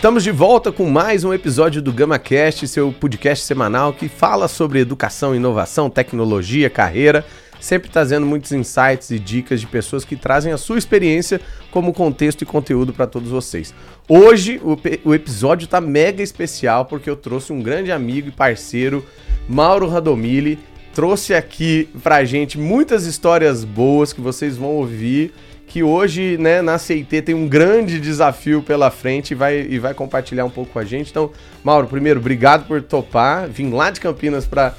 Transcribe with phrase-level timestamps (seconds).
[0.00, 4.80] Estamos de volta com mais um episódio do GamaCast, seu podcast semanal que fala sobre
[4.80, 7.22] educação, inovação, tecnologia, carreira,
[7.60, 11.38] sempre trazendo muitos insights e dicas de pessoas que trazem a sua experiência
[11.70, 13.74] como contexto e conteúdo para todos vocês.
[14.08, 19.04] Hoje o, o episódio está mega especial porque eu trouxe um grande amigo e parceiro,
[19.46, 20.58] Mauro Radomili,
[20.94, 25.34] trouxe aqui pra gente muitas histórias boas que vocês vão ouvir
[25.70, 29.94] que hoje, né, na CIT tem um grande desafio pela frente e vai, e vai
[29.94, 31.10] compartilhar um pouco com a gente.
[31.10, 31.30] Então,
[31.62, 34.74] Mauro, primeiro, obrigado por topar, vim lá de Campinas para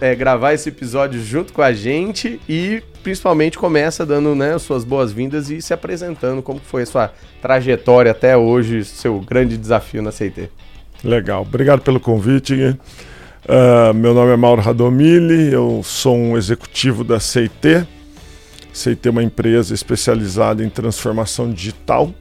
[0.00, 5.48] é, gravar esse episódio junto com a gente e principalmente começa dando né, suas boas-vindas
[5.48, 10.50] e se apresentando como foi a sua trajetória até hoje, seu grande desafio na CIT.
[11.04, 12.76] Legal, obrigado pelo convite.
[13.44, 17.86] Uh, meu nome é Mauro Radomili, eu sou um executivo da CIT,
[18.72, 22.12] sei ter uma empresa especializada em transformação digital.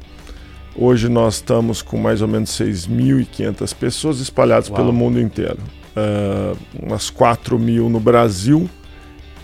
[0.76, 4.78] Hoje nós estamos com mais ou menos 6.500 pessoas espalhadas Uau.
[4.78, 5.60] pelo mundo inteiro.
[5.96, 8.70] Uh, umas 4 mil no Brasil.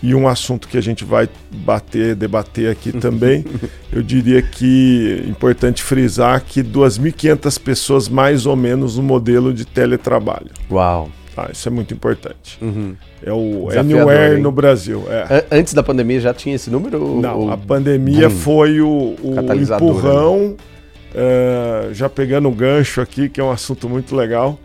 [0.00, 3.44] E um assunto que a gente vai bater, debater aqui também,
[3.92, 9.64] eu diria que é importante frisar que 2.500 pessoas mais ou menos no modelo de
[9.64, 10.50] teletrabalho.
[10.70, 11.10] Uau!
[11.38, 12.58] Ah, isso é muito importante.
[12.60, 12.96] Uhum.
[13.22, 14.42] É o Anywhere hein?
[14.42, 15.04] no Brasil.
[15.08, 15.44] É.
[15.52, 17.20] Antes da pandemia já tinha esse número?
[17.20, 17.50] Não, ou...
[17.52, 20.48] a pandemia foi o, o empurrão.
[20.48, 21.90] Né?
[21.90, 24.58] Uh, já pegando o gancho aqui, que é um assunto muito legal.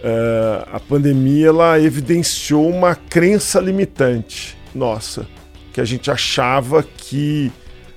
[0.00, 5.26] Uh, a pandemia ela evidenciou uma crença limitante nossa,
[5.72, 7.50] que a gente achava que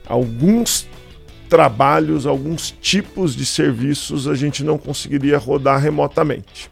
[0.07, 0.87] alguns
[1.49, 6.71] trabalhos, alguns tipos de serviços a gente não conseguiria rodar remotamente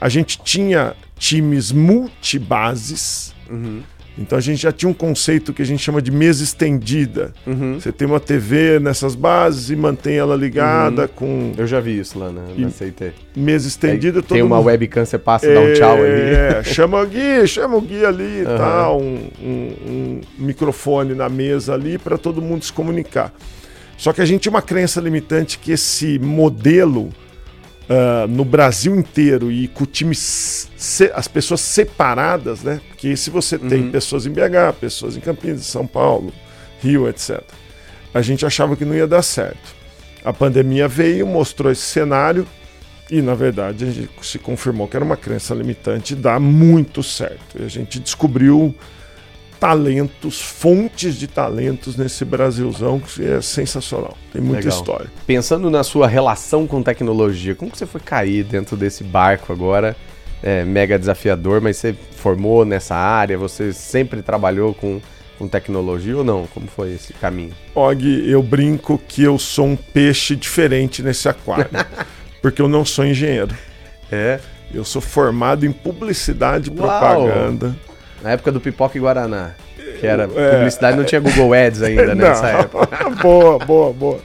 [0.00, 3.34] a gente tinha times multibases.
[3.50, 3.82] Uhum.
[4.18, 7.32] Então a gente já tinha um conceito que a gente chama de mesa estendida.
[7.46, 7.78] Uhum.
[7.78, 11.08] Você tem uma TV nessas bases e mantém ela ligada uhum.
[11.08, 11.52] com.
[11.56, 13.12] Eu já vi isso lá na, na CIT.
[13.36, 14.66] Mesa estendida, Aí, todo Tem uma mundo...
[14.66, 15.54] webcam, você passa e é...
[15.54, 16.34] dá um tchau ali.
[16.34, 21.28] É, chama o guia, chama o guia ali e tal, um, um, um microfone na
[21.28, 23.32] mesa ali para todo mundo se comunicar.
[23.96, 27.10] Só que a gente tinha uma crença limitante que esse modelo
[27.90, 32.80] uh, no Brasil inteiro e com o time as pessoas separadas, né?
[32.88, 33.68] Porque se você uhum.
[33.68, 36.32] tem pessoas em BH, pessoas em Campinas, São Paulo,
[36.80, 37.42] Rio, etc.
[38.14, 39.74] A gente achava que não ia dar certo.
[40.24, 42.46] A pandemia veio, mostrou esse cenário
[43.10, 47.02] e, na verdade, a gente se confirmou que era uma crença limitante e dá muito
[47.02, 47.58] certo.
[47.58, 48.74] E a gente descobriu
[49.60, 54.16] talentos, fontes de talentos nesse Brasilzão que é sensacional.
[54.32, 54.78] Tem muita Legal.
[54.78, 55.06] história.
[55.26, 59.94] Pensando na sua relação com tecnologia, como que você foi cair dentro desse barco agora?
[60.42, 64.98] É, mega desafiador, mas você formou nessa área, você sempre trabalhou com,
[65.38, 66.46] com tecnologia ou não?
[66.46, 67.52] Como foi esse caminho?
[67.74, 71.68] Og, eu brinco que eu sou um peixe diferente nesse aquário,
[72.40, 73.54] porque eu não sou engenheiro.
[74.10, 74.40] É?
[74.72, 77.76] Eu sou formado em publicidade e propaganda.
[78.22, 79.52] Na época do Pipoca e Guaraná.
[79.98, 82.88] Que era é, publicidade, não tinha Google Ads ainda né, nessa época.
[83.20, 84.20] boa, boa, boa.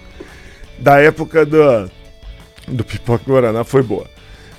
[0.77, 1.89] Da época do,
[2.67, 4.05] do Pipoca e Guaraná foi boa.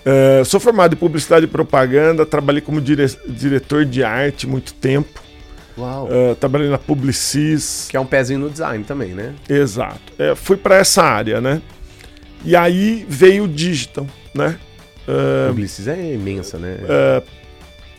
[0.06, 5.20] Uh, sou formado em publicidade e propaganda, trabalhei como dire diretor de arte muito tempo.
[5.76, 6.06] Uau.
[6.06, 7.88] Uh, trabalhei na Publicis.
[7.91, 9.34] Que é um pezinho no design também, né?
[9.48, 10.00] Exato.
[10.18, 11.60] É, fui para essa área, né?
[12.44, 14.58] E aí veio o digital, né?
[15.08, 16.78] Uh, Publicis é imensa, né?
[16.82, 17.22] Uh,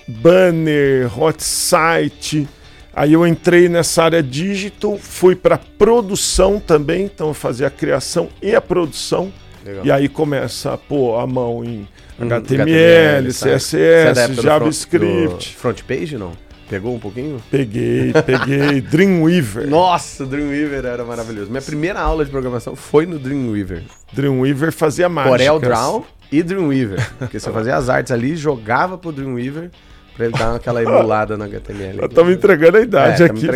[0.07, 2.48] banner, hot site.
[2.94, 8.30] Aí eu entrei nessa área digital, fui para produção também, então eu fazia a criação
[8.42, 9.31] e a produção.
[9.63, 9.86] Legal.
[9.86, 11.88] E aí começa a pôr a mão em
[12.19, 15.56] HTML, HTML CSS, é JavaScript.
[15.56, 16.31] Front, page não?
[16.68, 17.42] Pegou um pouquinho?
[17.51, 18.81] Peguei, peguei.
[18.81, 19.68] Dreamweaver.
[19.68, 21.51] Nossa, Dreamweaver era maravilhoso.
[21.51, 23.83] Minha primeira aula de programação foi no Dreamweaver.
[24.12, 25.38] Dreamweaver fazia mágica.
[25.38, 27.07] Corel Draw e Dreamweaver.
[27.19, 29.69] Porque você fazia as artes ali, jogava pro Dreamweaver
[30.18, 32.06] Pra ele dar aquela emulada no HTML.
[32.06, 33.48] Estamos entregando a idade é, aqui.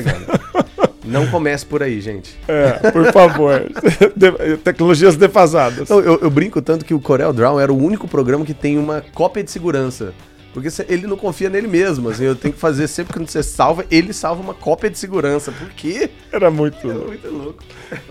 [1.03, 2.37] Não comece por aí, gente.
[2.47, 3.63] É, por favor.
[4.15, 5.79] de tecnologias defasadas.
[5.79, 8.77] Então, eu, eu, brinco tanto que o Corel Draw era o único programa que tem
[8.77, 10.13] uma cópia de segurança.
[10.53, 12.09] Porque ele não confia nele mesmo.
[12.09, 15.51] Assim, eu tenho que fazer sempre que você salva, ele salva uma cópia de segurança.
[15.51, 16.11] Por quê?
[16.31, 17.63] Era muito, era muito louco.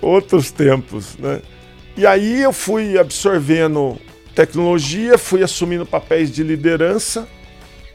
[0.03, 1.41] Outros tempos, né?
[1.97, 3.99] E aí eu fui absorvendo
[4.35, 7.29] tecnologia, fui assumindo papéis de liderança.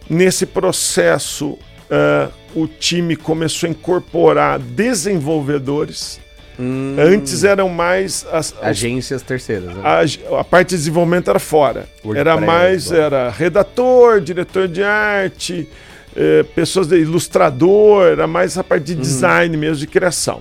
[0.10, 6.20] Nesse processo, uh, o time começou a incorporar desenvolvedores.
[6.60, 6.96] Hum.
[6.98, 9.76] Antes eram mais as, agências terceiras.
[9.76, 9.82] Né?
[9.84, 11.88] A, a, parte de desenvolvimento era fora.
[12.04, 15.68] WordPress, era mais era redator, diretor de arte,
[16.16, 19.02] eh, pessoas de ilustrador, era mais a parte de uhum.
[19.02, 20.40] design mesmo, de criação.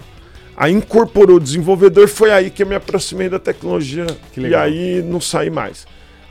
[0.56, 4.06] Aí incorporou o desenvolvedor, foi aí que eu me aproximei da tecnologia
[4.36, 5.84] e aí não saí mais.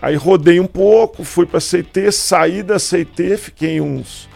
[0.04, 4.28] Aí rodei um pouco, fui para CT, saí da CT, fiquei uns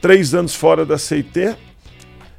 [0.00, 1.56] três anos fora da CT.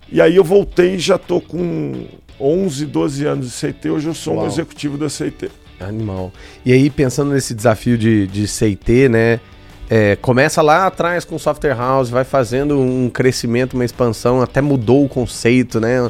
[0.09, 2.05] E aí eu voltei e já tô com
[2.39, 3.89] 11, 12 anos de CT.
[3.89, 4.45] Hoje eu sou Uau.
[4.45, 5.51] um executivo da CT.
[5.81, 6.31] Animal.
[6.65, 9.41] E aí, pensando nesse desafio de, de CT, né?
[9.89, 15.03] É, começa lá atrás com software house, vai fazendo um crescimento, uma expansão, até mudou
[15.03, 16.09] o conceito, né?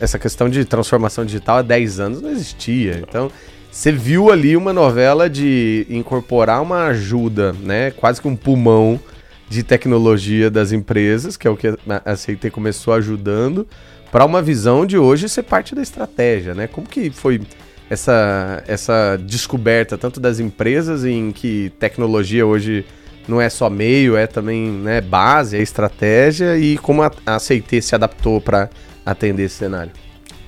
[0.00, 3.02] essa questão de transformação digital há 10 anos não existia.
[3.06, 3.30] Então,
[3.72, 7.90] você viu ali uma novela de incorporar uma ajuda, né?
[7.90, 9.00] Quase que um pulmão
[9.48, 13.66] de tecnologia das empresas, que é o que a CIT começou ajudando,
[14.10, 16.66] para uma visão de hoje ser parte da estratégia, né?
[16.66, 17.40] Como que foi
[17.88, 22.84] essa, essa descoberta, tanto das empresas em que tecnologia hoje
[23.26, 27.80] não é só meio, é também né, base, é estratégia, e como a, a CIT
[27.80, 28.68] se adaptou para
[29.04, 29.92] atender esse cenário?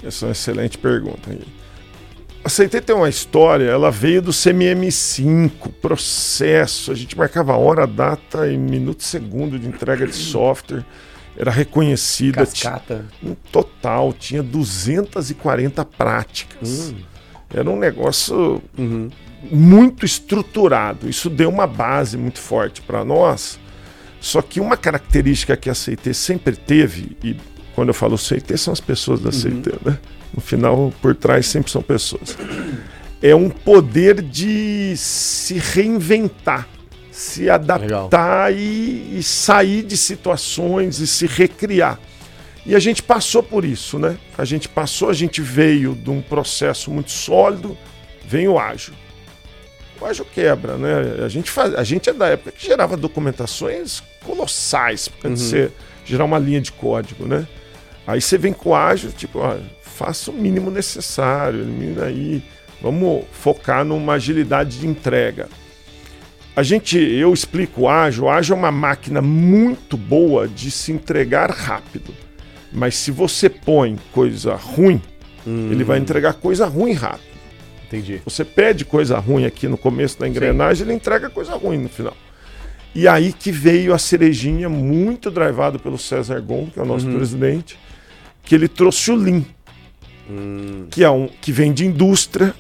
[0.03, 1.31] Essa é uma excelente pergunta.
[2.45, 8.47] A CT tem uma história, ela veio do CMM5, processo, a gente marcava hora, data
[8.47, 10.85] e minuto e segundo de entrega de software,
[11.39, 12.45] era reconhecida.
[12.45, 13.07] Cascata.
[13.23, 16.93] Um total, tinha 240 práticas.
[16.93, 16.97] Hum.
[17.53, 19.09] Era um negócio uhum.
[19.51, 23.59] muito estruturado, isso deu uma base muito forte para nós.
[24.21, 27.35] Só que uma característica que a CT sempre teve, e
[27.75, 29.61] quando eu falo CT, são as pessoas da uhum.
[29.61, 29.99] CT, né?
[30.33, 32.37] No final, por trás sempre são pessoas.
[33.23, 36.69] É um poder de se reinventar,
[37.11, 41.99] se adaptar e, e, sair de situações e se recriar.
[42.67, 44.17] E a gente passou por isso, né?
[44.37, 47.77] A gente passou, a gente veio de um processo muito sólido,
[48.27, 48.95] vem o ágil.
[50.01, 51.25] O ágil quebra, né?
[51.25, 55.37] A gente, faz, a gente é da época que gerava documentações colossais para uhum.
[55.37, 55.71] você
[56.05, 57.47] gerar uma linha de código, né?
[58.07, 62.43] Aí você vem com o ágil, tipo, ó, faça o mínimo necessário, elimina aí,
[62.83, 65.49] vamos focar numa agilidade de entrega.
[66.57, 70.93] A gente, eu explico o ágil, o ágil é uma máquina muito boa de se
[70.93, 72.15] entregar rápido.
[72.73, 75.01] Mas se você põe coisa ruim,
[75.47, 75.69] hum.
[75.71, 77.35] ele vai entregar coisa ruim rápido.
[77.87, 78.21] Entendi.
[78.25, 80.91] Você pede coisa ruim aqui no começo da engrenagem, Sim.
[80.91, 82.17] ele entrega coisa ruim no final.
[82.95, 87.07] E aí que veio a cerejinha, muito drivado pelo César Gon, que é o nosso
[87.07, 87.17] uhum.
[87.17, 87.77] presidente,
[88.45, 89.43] que ele trouxe o Lean,
[90.31, 90.87] hum.
[90.91, 92.55] que, é um, que vem de indústria,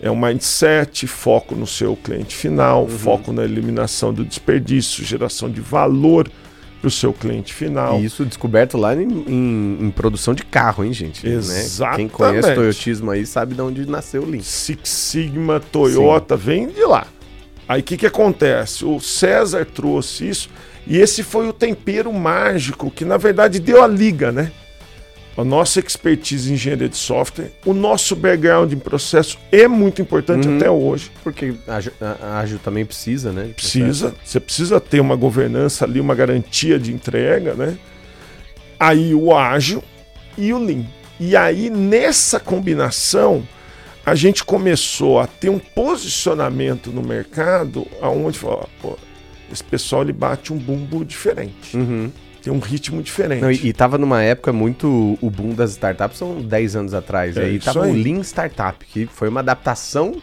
[0.00, 2.88] é um mindset, foco no seu cliente final, uhum.
[2.88, 6.30] foco na eliminação do desperdício, geração de valor
[6.78, 7.98] para o seu cliente final.
[7.98, 11.26] E isso descoberto lá em, em, em produção de carro, hein, gente?
[11.26, 11.80] Exatamente.
[11.80, 11.96] Né?
[11.96, 14.42] Quem conhece o Toyotismo aí sabe de onde nasceu o Lean.
[14.42, 16.42] Six Sigma, Toyota, Sim.
[16.42, 17.06] vem de lá.
[17.66, 18.84] Aí o que, que acontece?
[18.84, 20.50] O César trouxe isso
[20.86, 24.52] e esse foi o tempero mágico que, na verdade, deu a liga, né?
[25.36, 30.46] A nossa expertise em engenharia de software, o nosso background em processo é muito importante
[30.46, 30.56] uhum.
[30.56, 31.10] até hoje.
[31.24, 33.50] Porque a Ágil também precisa, né?
[33.54, 34.14] Precisa.
[34.24, 37.76] Você precisa ter uma governança ali, uma garantia de entrega, né?
[38.78, 39.82] Aí o ágil
[40.38, 40.84] e o lean.
[41.18, 43.46] E aí nessa combinação
[44.06, 48.38] a gente começou a ter um posicionamento no mercado aonde
[49.50, 51.76] esse pessoal ele bate um bumbo diferente.
[51.76, 52.10] Uhum
[52.44, 53.40] tem um ritmo diferente.
[53.40, 55.18] Não, e, e tava numa época muito.
[55.22, 57.38] O boom das startups são 10 anos atrás.
[57.38, 57.90] É, e aí tava aí.
[57.90, 60.20] o Lean Startup, que foi uma adaptação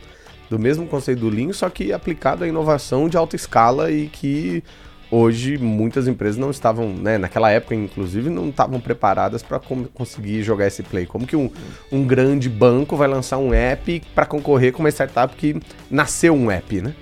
[0.47, 4.63] do mesmo conceito do Lean, só que aplicado à inovação de alta escala e que
[5.09, 9.59] hoje muitas empresas não estavam, né, naquela época inclusive, não estavam preparadas para
[9.93, 11.07] conseguir jogar esse play.
[11.07, 11.49] Como que um,
[11.91, 15.59] um grande banco vai lançar um app para concorrer com uma startup que
[15.89, 16.93] nasceu um app, né?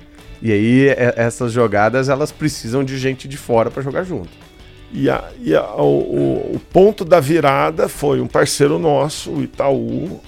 [0.41, 4.48] E aí essas jogadas elas precisam de gente de fora para jogar junto.
[4.91, 10.19] E, a, e a, o, o, ponto da virada foi um parceiro nosso, o Itaú,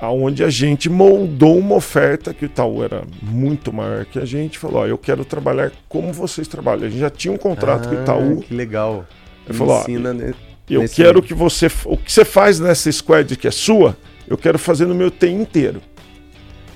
[0.00, 4.58] aonde a gente moldou uma oferta que o Itaú era muito maior que a gente,
[4.58, 6.86] falou: ó, eu quero trabalhar como vocês trabalham.
[6.86, 8.36] A gente já tinha um contrato ah, com o Itaú.
[8.40, 9.04] Que legal.
[9.46, 11.22] Ele falou: ensina ó, eu quero momento.
[11.22, 14.94] que você, o que você faz nessa squad que é sua, eu quero fazer no
[14.94, 15.82] meu TI inteiro.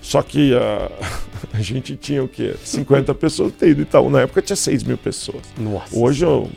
[0.03, 0.91] Só que a,
[1.55, 2.55] a gente tinha o quê?
[2.63, 4.11] 50 pessoas no TI do Itaú.
[4.11, 5.43] Na época tinha 6 mil pessoas.
[5.57, 5.97] Nossa.
[5.99, 6.51] Hoje eu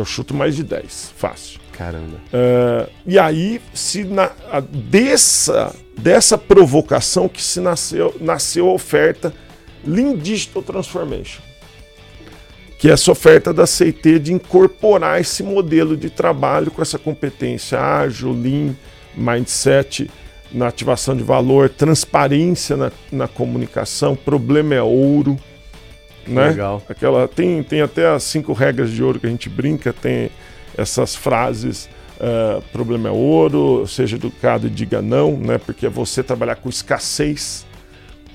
[0.00, 1.60] eu chuto mais de 10, fácil.
[1.72, 2.16] Caramba.
[2.32, 9.32] Uh, e aí, se na, a, dessa, dessa provocação que se nasceu, nasceu a oferta
[9.84, 11.40] Lean Digital Transformation,
[12.78, 17.80] que é essa oferta da CIT de incorporar esse modelo de trabalho com essa competência
[17.80, 18.74] ágil, Lean,
[19.16, 20.10] mindset
[20.50, 25.38] na ativação de valor, transparência na, na comunicação, problema é ouro.
[26.28, 26.48] Né?
[26.48, 26.82] Legal.
[26.88, 30.30] Aquela, tem, tem até as cinco regras de ouro que a gente brinca, tem
[30.76, 31.88] essas frases.
[32.18, 35.56] Uh, problema é ouro, seja educado e diga não, né?
[35.58, 37.64] Porque é você trabalhar com escassez.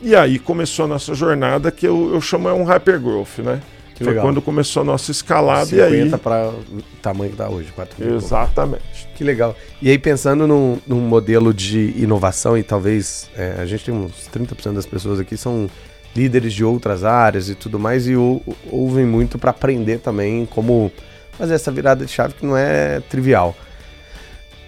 [0.02, 3.62] E aí começou a nossa jornada que eu, eu chamo é um hypergrowth, né?
[3.96, 4.26] Que Foi legal.
[4.26, 6.10] quando começou a nossa escalada 50 e aí...
[6.18, 8.16] para o tamanho que está hoje, 4 mil.
[8.16, 9.08] Exatamente.
[9.16, 9.56] Que legal.
[9.82, 14.28] E aí pensando num, num modelo de inovação e talvez é, a gente tem uns
[14.34, 15.70] 30% das pessoas aqui são
[16.16, 20.92] líderes de outras áreas e tudo mais e ou, ouvem muito para aprender também como
[21.38, 23.56] fazer essa virada de chave que não é trivial.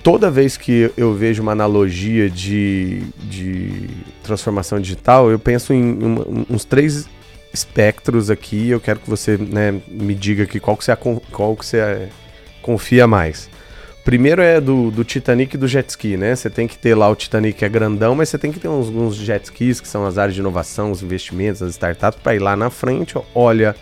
[0.04, 3.90] Toda vez que eu vejo uma analogia de, de
[4.24, 5.98] transformação digital, eu penso em
[6.48, 7.08] uns três
[7.52, 8.70] espectros aqui.
[8.70, 10.96] Eu quero que você né, me diga aqui qual que você,
[11.32, 12.10] qual que você
[12.62, 13.50] confia mais.
[14.06, 16.36] Primeiro é do, do Titanic e do jet ski, né?
[16.36, 18.68] Você tem que ter lá o Titanic que é grandão, mas você tem que ter
[18.68, 22.36] uns, uns jet skis, que são as áreas de inovação, os investimentos, as startups, para
[22.36, 23.76] ir lá na frente, olha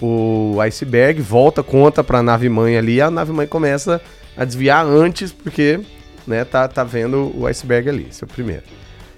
[0.00, 4.00] o iceberg, volta, conta para a nave mãe ali, a nave mãe começa
[4.34, 5.78] a desviar antes, porque
[6.26, 8.06] né, tá, tá vendo o iceberg ali.
[8.08, 8.62] Esse é o primeiro.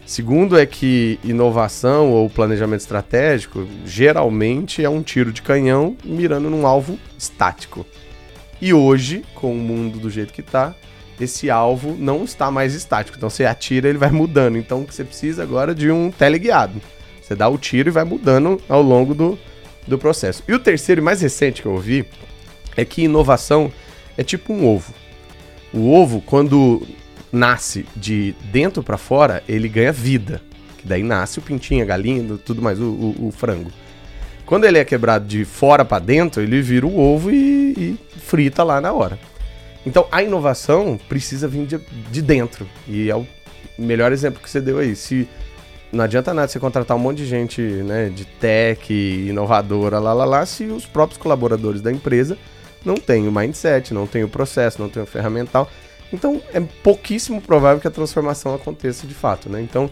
[0.05, 6.67] Segundo é que inovação ou planejamento estratégico geralmente é um tiro de canhão mirando num
[6.67, 7.87] alvo estático.
[8.61, 10.75] E hoje, com o mundo do jeito que está,
[11.21, 13.17] esse alvo não está mais estático.
[13.17, 14.57] Então você atira, ele vai mudando.
[14.57, 16.81] Então você precisa agora de um teleguiado.
[17.21, 19.39] Você dá o tiro e vai mudando ao longo do,
[19.87, 20.43] do processo.
[20.49, 22.07] E o terceiro e mais recente que eu ouvi
[22.77, 23.73] é que inovação
[24.17, 24.95] é tipo um ovo.
[25.73, 26.87] O ovo, quando
[27.31, 30.41] nasce de dentro para fora, ele ganha vida.
[30.79, 33.71] Que daí nasce o pintinho, a galinha, tudo mais, o, o, o frango.
[34.49, 38.65] Quando ele é quebrado de fora para dentro, ele vira o ovo e, e, frita
[38.65, 39.19] lá na hora.
[39.85, 41.79] Então a inovação precisa vir de,
[42.11, 42.67] de, dentro.
[42.87, 43.27] E é o
[43.79, 44.97] melhor exemplo que você deu aí.
[44.97, 45.29] Se
[45.93, 50.25] não adianta nada você contratar um monte de gente né, de tech, inovadora, lá, lá,
[50.25, 52.39] lá, se os próprios colaboradores da empresa
[52.83, 55.71] não têm o mindset, não têm o processo, não têm o ferramental.
[56.11, 59.61] Então é pouquíssimo provável que a transformação aconteça de fato, né?
[59.61, 59.91] Então,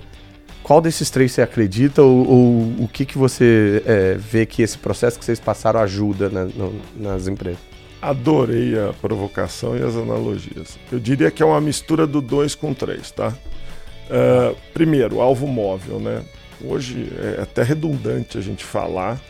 [0.67, 4.77] qual desses três você acredita ou, ou o que, que você é, vê que esse
[4.77, 7.61] processo que vocês passaram ajuda na, no, nas empresas?
[8.03, 10.77] Adorei a provocação e as analogias.
[10.91, 13.29] Eu diria que é uma mistura do dois com três, tá?
[13.29, 16.25] Uh, primeiro, alvo móvel, né?
[16.61, 19.21] Hoje é até redundante a gente falar.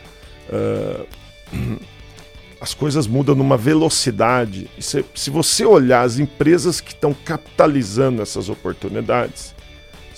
[0.49, 1.05] Uh,
[2.59, 4.67] as coisas mudam numa velocidade.
[4.79, 9.55] Se, se você olhar as empresas que estão capitalizando essas oportunidades,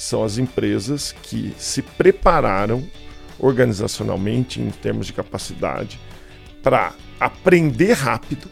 [0.01, 2.83] são as empresas que se prepararam
[3.37, 5.99] organizacionalmente, em termos de capacidade,
[6.61, 8.49] para aprender rápido.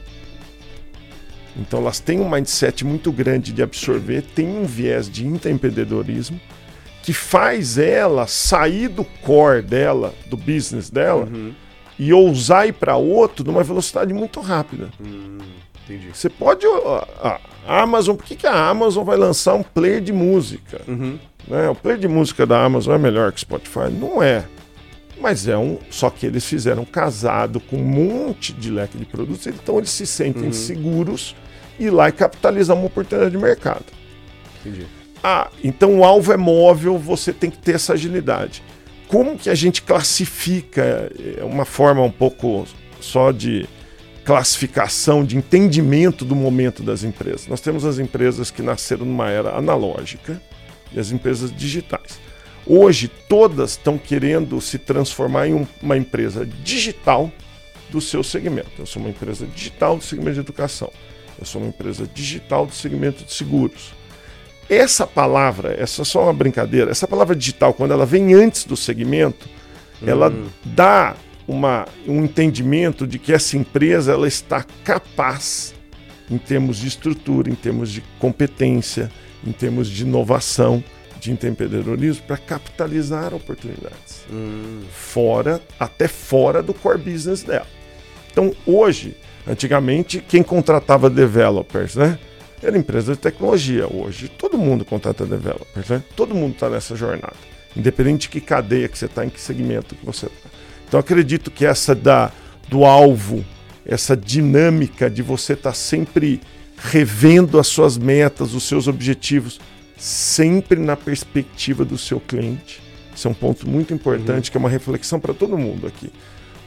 [1.56, 6.40] Então, elas têm um mindset muito grande de absorver, têm um viés de empreendedorismo
[7.02, 11.26] que faz ela sair do core dela, do business dela.
[11.26, 11.54] Uhum
[12.00, 14.90] e ousar ir para outro numa velocidade muito rápida.
[15.02, 15.40] Hum,
[15.84, 16.10] entendi.
[16.14, 16.66] Você pode.
[16.66, 20.82] A, a Amazon, por que, que a Amazon vai lançar um player de música?
[20.88, 21.18] Uhum.
[21.48, 21.70] Né?
[21.70, 23.92] O player de música da Amazon é melhor que o Spotify?
[23.92, 24.46] Não é.
[25.20, 25.80] Mas é um.
[25.90, 30.06] Só que eles fizeram casado com um monte de leque de produtos, então eles se
[30.06, 30.54] sentem uhum.
[30.54, 31.36] seguros
[31.80, 33.86] e lá e capitalizar uma oportunidade de mercado.
[34.60, 34.86] Entendi.
[35.24, 38.62] Ah, então o alvo é móvel, você tem que ter essa agilidade
[39.08, 42.68] como que a gente classifica é uma forma um pouco
[43.00, 43.68] só de
[44.26, 47.48] classificação, de entendimento do momento das empresas.
[47.48, 50.42] Nós temos as empresas que nasceram numa era analógica
[50.94, 52.20] e as empresas digitais.
[52.66, 57.32] Hoje, todas estão querendo se transformar em um, uma empresa digital
[57.90, 58.72] do seu segmento.
[58.78, 60.92] Eu sou uma empresa digital do segmento de educação.
[61.40, 63.94] Eu sou uma empresa digital do segmento de seguros.
[64.70, 68.76] Essa palavra, essa é só uma brincadeira, essa palavra digital, quando ela vem antes do
[68.76, 69.48] segmento,
[70.02, 70.06] hum.
[70.06, 70.34] ela
[70.66, 71.16] dá
[71.48, 75.74] uma, um entendimento de que essa empresa ela está capaz,
[76.30, 79.10] em termos de estrutura, em termos de competência,
[79.46, 80.84] em termos de inovação,
[81.20, 84.26] de empreendedorismo, para capitalizar oportunidades.
[84.32, 84.84] Hum.
[84.92, 87.68] Fora, até fora do core business dela.
[88.32, 89.16] Então, hoje,
[89.48, 92.20] antigamente, quem contratava developers, né?
[92.62, 93.88] era empresa de tecnologia.
[93.92, 96.04] Hoje, todo mundo contrata developers, né?
[96.16, 97.36] Todo mundo está nessa jornada.
[97.76, 100.50] Independente de que cadeia que você está, em que segmento que você está.
[100.88, 102.32] Então, acredito que essa da,
[102.68, 103.46] do alvo,
[103.86, 106.42] essa dinâmica de você estar tá sempre
[106.78, 109.60] revendo as suas metas, os seus objetivos,
[109.98, 112.82] sempre na perspectiva do seu cliente.
[113.16, 114.52] Isso é um ponto muito importante, uhum.
[114.52, 116.12] que é uma reflexão para todo mundo aqui.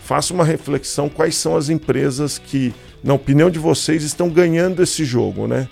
[0.00, 2.74] Faça uma reflexão quais são as empresas que,
[3.04, 5.68] na opinião de vocês, estão ganhando esse jogo, né?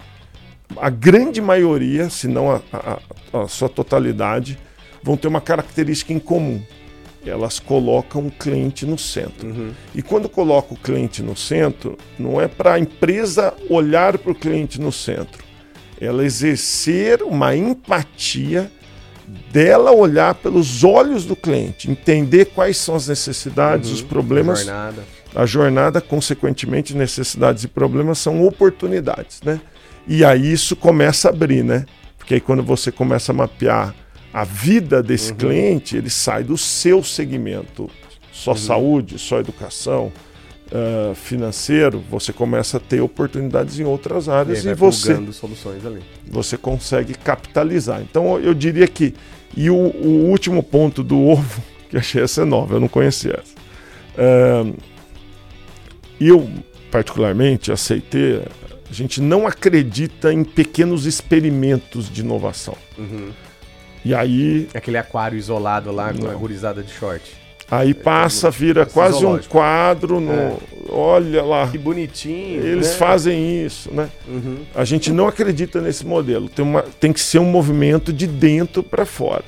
[0.77, 2.99] A grande maioria, se não a, a,
[3.41, 4.57] a sua totalidade,
[5.03, 6.63] vão ter uma característica em comum.
[7.29, 9.49] Elas colocam o cliente no centro.
[9.49, 9.71] Uhum.
[9.95, 14.35] E quando coloca o cliente no centro, não é para a empresa olhar para o
[14.35, 15.45] cliente no centro,
[16.01, 18.71] ela exercer uma empatia
[19.53, 24.61] dela olhar pelos olhos do cliente, entender quais são as necessidades, uhum, os problemas.
[24.61, 25.05] A jornada.
[25.35, 29.61] A jornada, consequentemente, necessidades e problemas são oportunidades, né?
[30.07, 31.85] E aí isso começa a abrir, né?
[32.17, 33.95] Porque aí quando você começa a mapear
[34.39, 35.37] a vida desse uhum.
[35.37, 37.91] cliente, ele sai do seu segmento,
[38.33, 38.57] só uhum.
[38.57, 40.13] saúde, só educação,
[40.71, 46.03] uh, financeiro, você começa a ter oportunidades em outras áreas e, e você soluções ali.
[46.25, 48.01] Você consegue capitalizar.
[48.01, 49.13] Então eu diria que
[49.57, 54.65] e o, o último ponto do ovo que achei essa nova, eu não conhecia essa.
[54.65, 54.77] Uh,
[56.21, 56.49] eu
[56.93, 58.41] particularmente aceitei.
[58.89, 62.77] A gente não acredita em pequenos experimentos de inovação.
[62.97, 63.33] Uhum.
[64.09, 64.67] E aí.
[64.73, 67.37] Aquele aquário isolado lá com a gurizada de short.
[67.71, 70.33] Aí passa, vira quase um quadro no.
[70.33, 70.57] É.
[70.89, 71.69] Olha lá.
[71.69, 72.65] Que bonitinho.
[72.65, 72.95] Eles né?
[72.95, 74.09] fazem isso, né?
[74.27, 74.61] Uhum.
[74.75, 76.49] A gente não acredita nesse modelo.
[76.49, 79.45] Tem, uma, tem que ser um movimento de dentro para fora.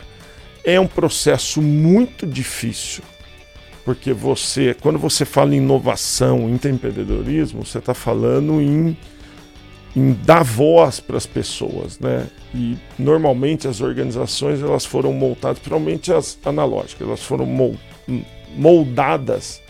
[0.63, 3.03] É um processo muito difícil,
[3.83, 8.95] porque você, quando você fala em inovação, em empreendedorismo, você está falando em,
[9.95, 12.27] em dar voz para as pessoas, né?
[12.55, 17.47] E normalmente as organizações elas foram montadas, principalmente as analógicas, elas foram
[18.57, 19.61] moldadas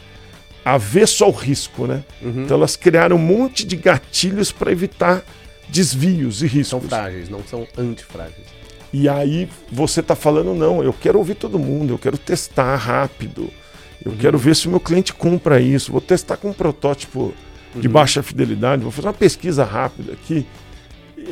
[0.64, 2.04] a ver só o risco, né?
[2.20, 2.44] Uhum.
[2.44, 5.24] Então elas criaram um monte de gatilhos para evitar
[5.68, 6.68] desvios e riscos.
[6.68, 8.46] São frágeis, não são antifrágeis.
[8.92, 13.48] E aí você está falando, não, eu quero ouvir todo mundo, eu quero testar rápido,
[14.04, 14.18] eu uhum.
[14.18, 17.32] quero ver se o meu cliente compra isso, vou testar com um protótipo
[17.74, 17.80] uhum.
[17.80, 20.46] de baixa fidelidade, vou fazer uma pesquisa rápida aqui.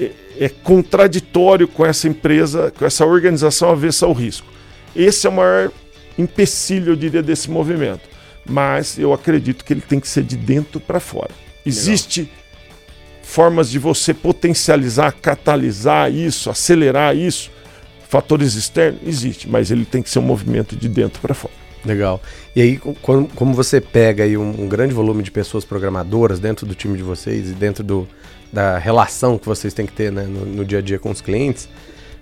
[0.00, 4.46] É, é contraditório com essa empresa, com essa organização avessa ao risco.
[4.94, 5.70] Esse é o maior
[6.18, 8.08] empecilho, eu diria, desse movimento.
[8.44, 11.30] Mas eu acredito que ele tem que ser de dentro para fora.
[11.64, 12.34] Existe Legal.
[13.22, 17.50] formas de você potencializar, catalisar isso, acelerar isso,
[18.08, 19.00] fatores externos?
[19.06, 21.54] Existe, mas ele tem que ser um movimento de dentro para fora.
[21.88, 22.20] Legal.
[22.54, 26.74] E aí, como você pega aí um, um, grande volume de pessoas programadoras dentro do
[26.74, 28.06] time de vocês e dentro do,
[28.52, 31.22] da relação que vocês têm que ter né, no, no, dia a dia com os
[31.22, 31.66] clientes,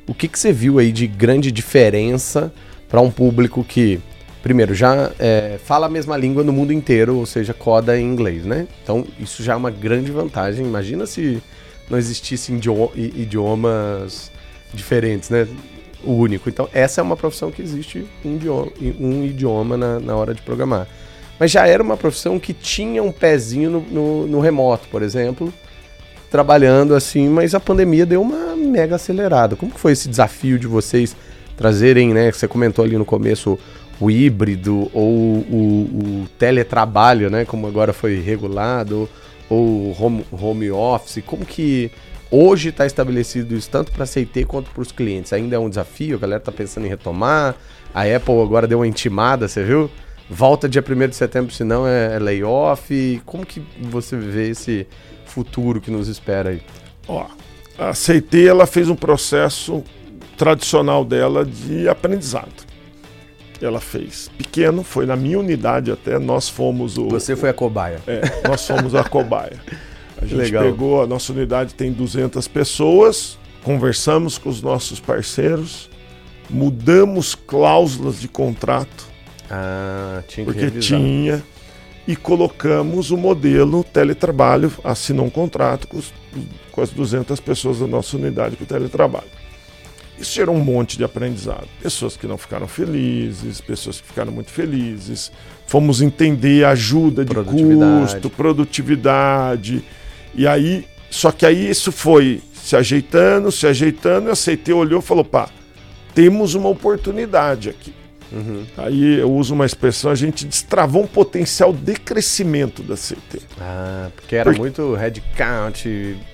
[0.06, 2.52] o que, que você viu aí de grande diferença
[2.88, 3.98] para um público que,
[4.40, 8.44] primeiro, já é, fala a mesma língua no mundo inteiro, ou seja, coda em inglês,
[8.44, 8.68] né?
[8.84, 10.64] Então, isso já é uma grande vantagem.
[10.64, 11.42] Imagina se
[11.90, 12.60] não existissem
[12.94, 14.30] idiomas
[14.72, 15.48] diferentes, né?
[16.06, 16.48] O único.
[16.48, 20.40] Então, essa é uma profissão que existe um idioma, um idioma na, na hora de
[20.40, 20.86] programar.
[21.38, 25.52] Mas já era uma profissão que tinha um pezinho no, no, no remoto, por exemplo,
[26.30, 29.56] trabalhando assim, mas a pandemia deu uma mega acelerada.
[29.56, 31.14] Como que foi esse desafio de vocês
[31.56, 32.30] trazerem, né?
[32.32, 33.58] Você comentou ali no começo
[34.00, 37.44] o híbrido ou o, o teletrabalho, né?
[37.44, 39.08] Como agora foi regulado,
[39.48, 41.22] ou home, home office.
[41.24, 41.90] Como que
[42.30, 45.32] hoje está estabelecido isso tanto para a CIT quanto para os clientes?
[45.32, 47.54] Ainda é um desafio, a galera está pensando em retomar.
[47.94, 49.90] A Apple agora deu uma intimada, você viu?
[50.28, 53.22] Volta dia 1 de setembro, senão é, é layoff.
[53.24, 54.86] Como que você vê esse
[55.24, 56.62] futuro que nos espera aí?
[57.06, 57.26] Ó,
[57.78, 59.84] a CIT ela fez um processo
[60.36, 62.66] tradicional dela de aprendizado.
[63.60, 64.30] Ela fez.
[64.36, 67.08] Pequeno, foi na minha unidade até, nós fomos o.
[67.08, 68.00] Você foi a cobaia.
[68.06, 69.56] É, nós fomos a cobaia.
[70.20, 70.64] A gente Legal.
[70.64, 75.90] pegou, a nossa unidade tem 200 pessoas, conversamos com os nossos parceiros,
[76.48, 79.04] mudamos cláusulas de contrato.
[79.50, 80.98] Ah, tinha que Porque revisar.
[80.98, 81.42] tinha.
[82.08, 86.14] E colocamos o modelo teletrabalho, assinou um contrato com, os,
[86.70, 89.26] com as 200 pessoas da nossa unidade para o teletrabalho.
[90.18, 91.66] Isso gerou um monte de aprendizado.
[91.82, 95.30] Pessoas que não ficaram felizes, pessoas que ficaram muito felizes.
[95.66, 99.84] Fomos entender ajuda de custo, produtividade.
[100.34, 105.00] E aí, só que aí isso foi se ajeitando, se ajeitando, e a CT olhou
[105.00, 105.48] e falou: pá,
[106.14, 107.94] temos uma oportunidade aqui.
[108.32, 108.64] Uhum.
[108.76, 113.40] Aí eu uso uma expressão, a gente destravou um potencial de crescimento da CT.
[113.60, 114.60] Ah, porque era porque...
[114.60, 115.84] muito headcount,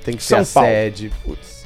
[0.04, 0.68] tem que São Paulo.
[0.68, 1.12] sede.
[1.22, 1.62] Putz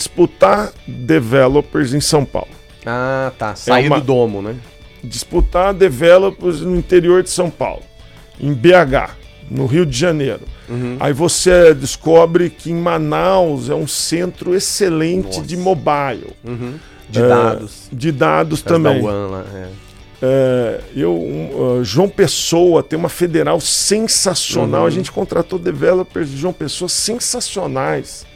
[0.00, 2.48] disputar developers em São Paulo.
[2.86, 3.54] Ah, tá.
[3.54, 4.00] Sair é uma...
[4.00, 4.56] do domo, né?
[5.04, 7.82] Disputar developers no interior de São Paulo.
[8.40, 9.19] Em BH.
[9.50, 10.42] No Rio de Janeiro.
[10.68, 10.96] Uhum.
[11.00, 15.42] Aí você descobre que em Manaus é um centro excelente Nossa.
[15.42, 16.32] de mobile.
[16.44, 16.74] Uhum.
[17.08, 17.88] De dados.
[17.92, 19.02] É, de dados também.
[19.02, 19.68] Lá, é.
[20.22, 24.82] É, eu, um, uh, João Pessoa tem uma federal sensacional.
[24.82, 24.86] Uhum.
[24.86, 28.26] A gente contratou developers de João Pessoa sensacionais.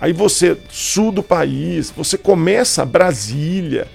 [0.00, 3.88] Aí você, sul do país, você começa Brasília.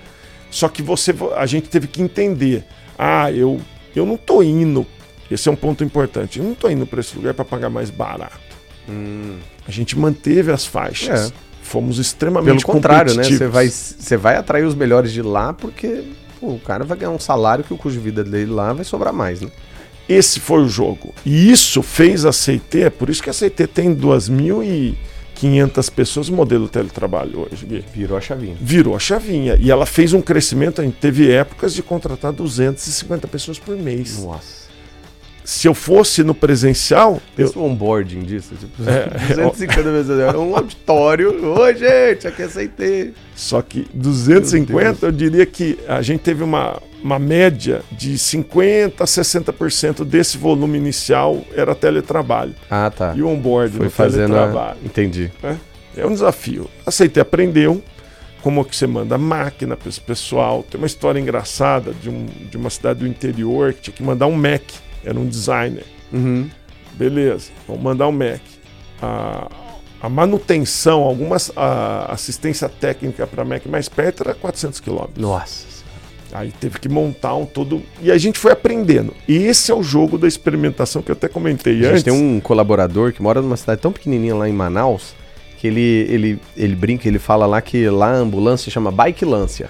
[0.52, 2.64] Só que você, a gente teve que entender.
[2.98, 3.60] Ah, eu,
[3.96, 4.86] eu não tô indo.
[5.30, 6.40] Esse é um ponto importante.
[6.40, 8.56] Eu não tô indo para esse lugar para pagar mais barato.
[8.88, 9.38] Hum.
[9.68, 11.32] A gente manteve as faixas.
[11.32, 11.34] É.
[11.62, 13.24] Fomos extremamente Pelo contrário, né?
[13.24, 16.04] Você vai, você vai atrair os melhores de lá porque
[16.40, 18.86] pô, o cara vai ganhar um salário que o custo de vida dele lá vai
[18.86, 19.50] sobrar mais, né?
[20.08, 21.12] Esse foi o jogo.
[21.26, 26.70] E isso fez a CT, é por isso que a CT tem 2.500 pessoas modelo
[26.70, 27.84] teletrabalho hoje, Gui.
[27.92, 28.56] Virou a chavinha.
[28.62, 29.58] Virou a chavinha.
[29.60, 34.24] E ela fez um crescimento, a gente teve épocas de contratar 250 pessoas por mês.
[34.24, 34.65] Nossa
[35.46, 37.22] se eu fosse no presencial.
[37.38, 37.52] Eu...
[37.56, 38.56] o onboarding disso.
[38.56, 40.20] Tipo, é, 250 vezes.
[40.20, 41.54] É um auditório.
[41.60, 43.14] Oi, gente, aqui aceitei.
[43.36, 49.06] Só que 250, eu diria que a gente teve uma, uma média de 50% a
[49.06, 52.56] 60% desse volume inicial era teletrabalho.
[52.70, 53.14] Ah, tá.
[53.16, 54.78] E o onboarding Foi fazendo teletrabalho.
[54.82, 54.86] A...
[54.86, 55.32] Entendi.
[55.44, 55.56] É,
[55.98, 56.68] é um desafio.
[56.86, 57.84] Aceitei, aprendeu
[58.42, 60.64] como que você manda máquina para esse pessoal.
[60.64, 64.28] Tem uma história engraçada de, um, de uma cidade do interior que tinha que mandar
[64.28, 64.62] um Mac
[65.06, 65.86] era um designer.
[66.12, 66.50] Uhum.
[66.94, 68.42] Beleza, vamos mandar um Mac.
[69.02, 69.50] A,
[70.02, 71.38] a manutenção, alguma
[72.10, 75.18] assistência técnica para Mac mais perto era 400 quilômetros.
[75.18, 75.76] Nossa.
[76.34, 77.82] Aí teve que montar um todo.
[78.02, 79.14] E a gente foi aprendendo.
[79.28, 82.04] E esse é o jogo da experimentação que eu até comentei a antes.
[82.04, 85.14] tem um colaborador que mora numa cidade tão pequenininha lá em Manaus
[85.58, 89.70] que ele, ele, ele brinca, ele fala lá que lá a ambulância chama Bike Lancia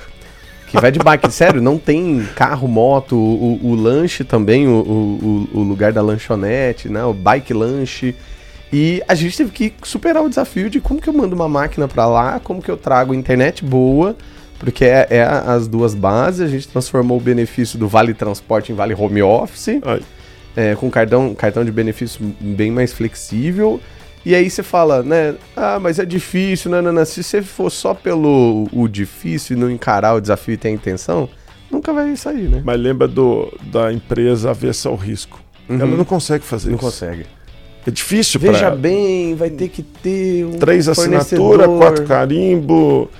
[0.75, 1.31] que vai de bike.
[1.31, 6.89] Sério, não tem carro, moto, o, o lanche também, o, o, o, lugar da lanchonete,
[6.89, 7.03] né?
[7.03, 8.15] O bike lanche.
[8.71, 11.87] E a gente teve que superar o desafio de como que eu mando uma máquina
[11.87, 14.15] para lá, como que eu trago internet boa,
[14.59, 16.41] porque é, é, as duas bases.
[16.41, 19.79] A gente transformou o benefício do Vale Transporte em Vale Home Office,
[20.55, 23.79] é, com cartão, cartão de benefício bem mais flexível.
[24.25, 25.35] E aí você fala, né?
[25.55, 27.05] Ah, mas é difícil, não.
[27.05, 30.71] Se você for só pelo o difícil e não encarar o desafio e ter a
[30.71, 31.29] intenção,
[31.69, 32.61] nunca vai sair, né?
[32.65, 35.39] Mas lembra do, da empresa avessa ao risco.
[35.69, 35.79] Uhum.
[35.79, 36.83] Ela não consegue fazer não isso.
[36.83, 37.25] Não consegue.
[37.85, 43.11] É difícil para Veja bem, vai ter que ter um Três assinaturas, quatro carimbo.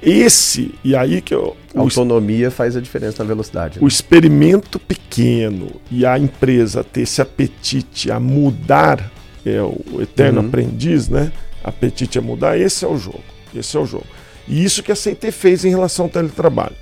[0.00, 1.56] Esse, e aí que eu.
[1.74, 3.78] A autonomia faz a diferença na velocidade.
[3.78, 3.84] Né?
[3.84, 9.12] O experimento pequeno e a empresa ter esse apetite a mudar
[9.48, 10.48] é o eterno uhum.
[10.48, 11.32] aprendiz, né?
[11.62, 13.24] Apetite a mudar, esse é o jogo.
[13.54, 14.06] Esse é o jogo.
[14.48, 16.76] E isso que a CT fez em relação ao teletrabalho.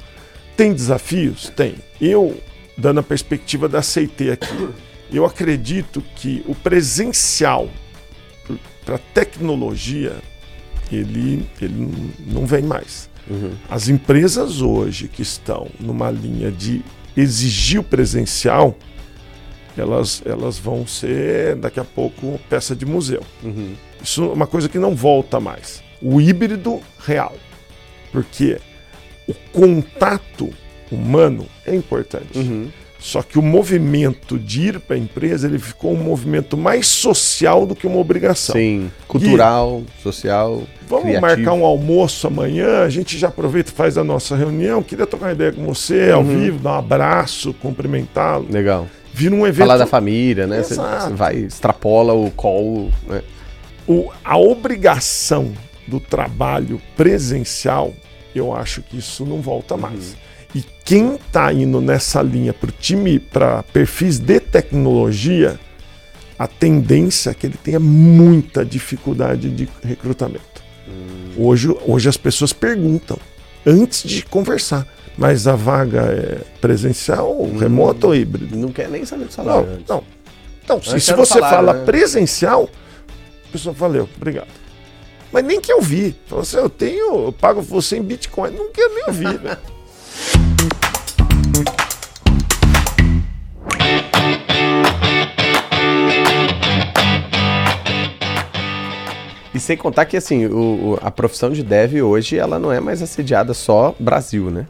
[0.57, 1.51] Tem desafios?
[1.57, 1.77] Tem.
[2.01, 2.39] Eu,
[2.77, 4.69] dando a perspectiva da CT aqui,
[5.13, 7.69] eu acredito que o presencial
[8.85, 10.17] para tecnologia,
[10.93, 13.09] ele, ele não vem mais.
[13.29, 13.53] Uhum.
[13.71, 16.83] As empresas hoje que estão numa linha de
[17.17, 18.77] exigir o presencial,
[19.81, 23.23] elas, elas vão ser daqui a pouco peça de museu.
[23.43, 23.75] Uhum.
[24.03, 25.83] Isso é uma coisa que não volta mais.
[26.01, 27.35] O híbrido real.
[28.13, 28.59] Porque
[29.27, 30.51] o contato
[30.91, 32.39] humano é importante.
[32.39, 32.69] Uhum.
[32.99, 37.67] Só que o movimento de ir para a empresa ele ficou um movimento mais social
[37.67, 38.55] do que uma obrigação.
[38.55, 40.63] Sim, cultural, e, social.
[40.89, 41.21] Vamos criativo.
[41.21, 44.83] marcar um almoço amanhã, a gente já aproveita e faz a nossa reunião.
[44.83, 46.17] Queria trocar uma ideia com você uhum.
[46.17, 48.47] ao vivo, dar um abraço, cumprimentá-lo.
[48.51, 49.67] Legal vira um evento.
[49.67, 50.63] Falar da família, né?
[50.63, 50.75] Você
[51.15, 52.91] vai, extrapola o call.
[53.07, 53.23] Né?
[53.87, 55.53] O, a obrigação
[55.87, 57.95] do trabalho presencial,
[58.35, 60.11] eu acho que isso não volta mais.
[60.11, 60.17] Uhum.
[60.57, 65.59] E quem está indo nessa linha para o time, para perfis de tecnologia,
[66.37, 70.63] a tendência é que ele tenha muita dificuldade de recrutamento.
[70.89, 71.47] Uhum.
[71.47, 73.17] Hoje, hoje as pessoas perguntam
[73.65, 74.87] antes de conversar.
[75.17, 78.57] Mas a vaga é presencial, hum, remoto ou híbrido?
[78.57, 79.83] Não quer nem saber do salário.
[79.89, 80.05] Não, não.
[80.65, 81.85] Então, se, se você salário, fala né?
[81.85, 82.69] presencial,
[83.49, 84.49] a pessoa valeu, obrigado.
[85.31, 86.17] Mas nem que eu vi.
[86.27, 88.53] Fala assim, eu tenho, eu pago você em Bitcoin.
[88.53, 89.59] Não quero nem ouvir, velho.
[99.55, 103.01] E sem contar que assim, o, a profissão de dev hoje ela não é mais
[103.01, 104.67] assediada só Brasil, né?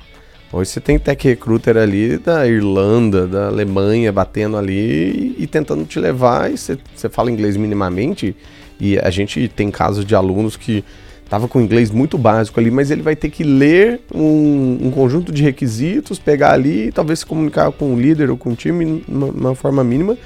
[0.56, 5.98] Hoje você tem tech recruiter ali da Irlanda, da Alemanha, batendo ali e, tentando te
[5.98, 6.48] levar.
[6.48, 8.36] E você, você fala inglês minimamente.
[8.78, 10.84] E a gente tem casos de alunos que
[11.28, 15.32] tava com inglês muito básico ali, mas ele vai ter que ler um, um conjunto
[15.32, 19.12] de requisitos, pegar ali, talvez se comunicar com o líder ou com o time de
[19.12, 20.16] uma forma mínima.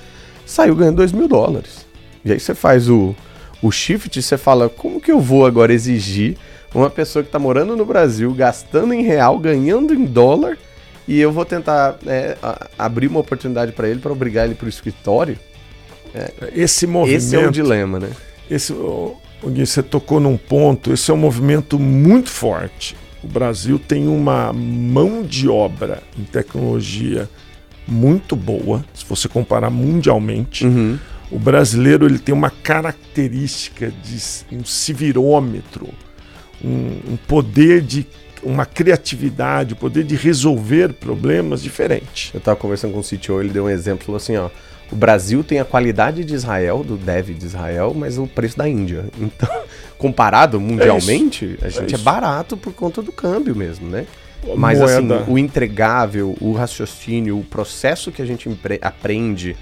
[0.44, 1.86] saiu ganhando 2 mil dólares.
[2.22, 3.16] E aí você faz o,
[3.62, 6.36] o shift você fala, como que eu vou agora exigir
[6.74, 10.58] uma pessoa que está morando no Brasil, gastando em real, ganhando em dólar,
[11.06, 12.36] e eu vou tentar é,
[12.78, 15.38] abrir uma oportunidade para ele para obrigar ele para o escritório?
[16.14, 17.18] É, esse movimento.
[17.18, 18.10] Esse é o dilema, né?
[18.50, 20.92] Esse, oh, Gui, você tocou num ponto.
[20.92, 22.96] Esse é um movimento muito forte.
[23.22, 27.28] O Brasil tem uma mão de obra em tecnologia
[27.86, 30.66] muito boa, se você comparar mundialmente.
[30.66, 30.98] Uhum.
[31.30, 35.88] O brasileiro ele tem uma característica de um civirômetro,
[36.64, 38.06] um, um poder de
[38.42, 42.30] uma criatividade, o poder de resolver problemas diferente.
[42.32, 44.48] Eu estava conversando com o CTO, ele deu um exemplo, falou assim, ó,
[44.90, 48.68] o Brasil tem a qualidade de Israel, do dev de Israel, mas o preço da
[48.68, 49.06] Índia.
[49.20, 49.48] Então,
[49.98, 54.06] comparado mundialmente, é a gente é, é, barato por conta do câmbio mesmo, né?
[54.56, 58.48] Mas assim, o entregável, o raciocínio, o processo que a gente
[58.80, 59.56] aprende,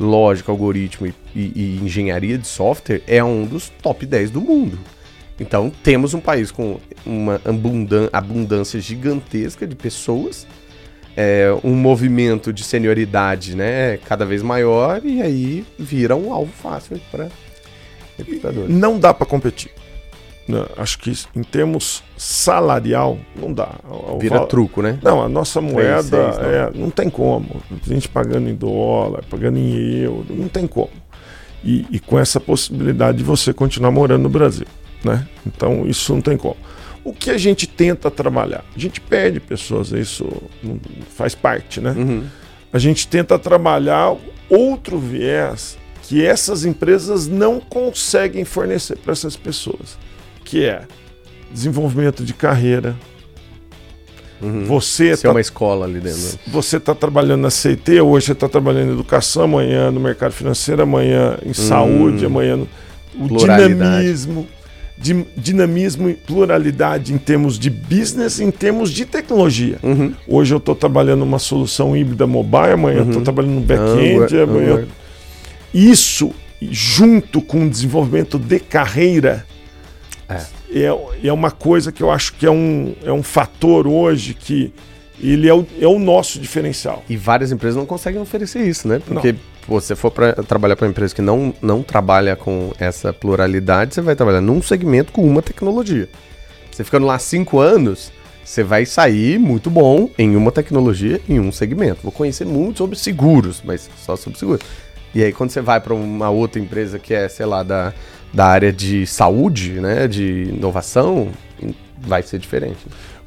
[0.00, 4.78] lógica, algoritmo e, e, e engenharia de software é um dos top 10 do mundo.
[5.42, 7.40] Então temos um país com uma
[8.12, 10.46] abundância gigantesca de pessoas
[11.16, 17.00] é, um movimento de senioridade né, cada vez maior e aí vira um alvo fácil
[17.10, 17.28] para
[18.16, 18.70] recrutadores.
[18.74, 19.70] Não dá para competir.
[20.48, 23.76] Não, acho que em termos salarial, não dá.
[23.88, 24.46] O Vira val...
[24.48, 24.98] truco, né?
[25.00, 26.44] Não, a nossa moeda 3, 6, não.
[26.44, 27.62] É, não tem como.
[27.70, 30.90] A gente pagando em dólar, pagando em euro, não tem como.
[31.62, 34.66] E, e com essa possibilidade de você continuar morando no Brasil.
[35.04, 35.26] Né?
[35.46, 36.56] Então isso não tem como.
[37.04, 38.64] O que a gente tenta trabalhar?
[38.74, 40.28] A gente perde pessoas, isso
[41.16, 41.90] faz parte, né?
[41.90, 42.24] Uhum.
[42.72, 44.14] A gente tenta trabalhar
[44.48, 49.98] outro viés que essas empresas não conseguem fornecer para essas pessoas,
[50.44, 50.82] que é
[51.50, 52.96] desenvolvimento de carreira.
[54.40, 54.64] Uhum.
[54.64, 56.38] Você tá, uma escola ali dentro.
[56.48, 60.82] Você está trabalhando na CT, hoje você está trabalhando em educação, amanhã no mercado financeiro,
[60.82, 61.54] amanhã em uhum.
[61.54, 62.68] saúde, amanhã no
[63.18, 64.48] o dinamismo
[64.96, 69.78] de dinamismo e pluralidade em termos de business, em termos de tecnologia.
[69.82, 70.14] Uhum.
[70.28, 73.08] Hoje eu estou trabalhando uma solução híbrida mobile, amanhã uhum.
[73.08, 74.86] estou trabalhando no back-end, amanhã.
[75.74, 79.44] Isso, junto com o desenvolvimento de carreira,
[80.28, 80.84] é.
[80.84, 84.72] é, é uma coisa que eu acho que é um, é um fator hoje que
[85.20, 87.04] ele é o, é o nosso diferencial.
[87.08, 89.00] E várias empresas não conseguem oferecer isso, né?
[89.04, 93.12] Porque não você for para trabalhar para uma empresa que não, não trabalha com essa
[93.12, 96.08] pluralidade, você vai trabalhar num segmento com uma tecnologia.
[96.70, 98.12] Você ficando lá cinco anos,
[98.44, 102.00] você vai sair muito bom em uma tecnologia, em um segmento.
[102.02, 104.62] Vou conhecer muito sobre seguros, mas só sobre seguros.
[105.14, 107.92] E aí, quando você vai para uma outra empresa que é, sei lá, da,
[108.32, 111.28] da área de saúde, né, de inovação,
[111.98, 112.78] vai ser diferente.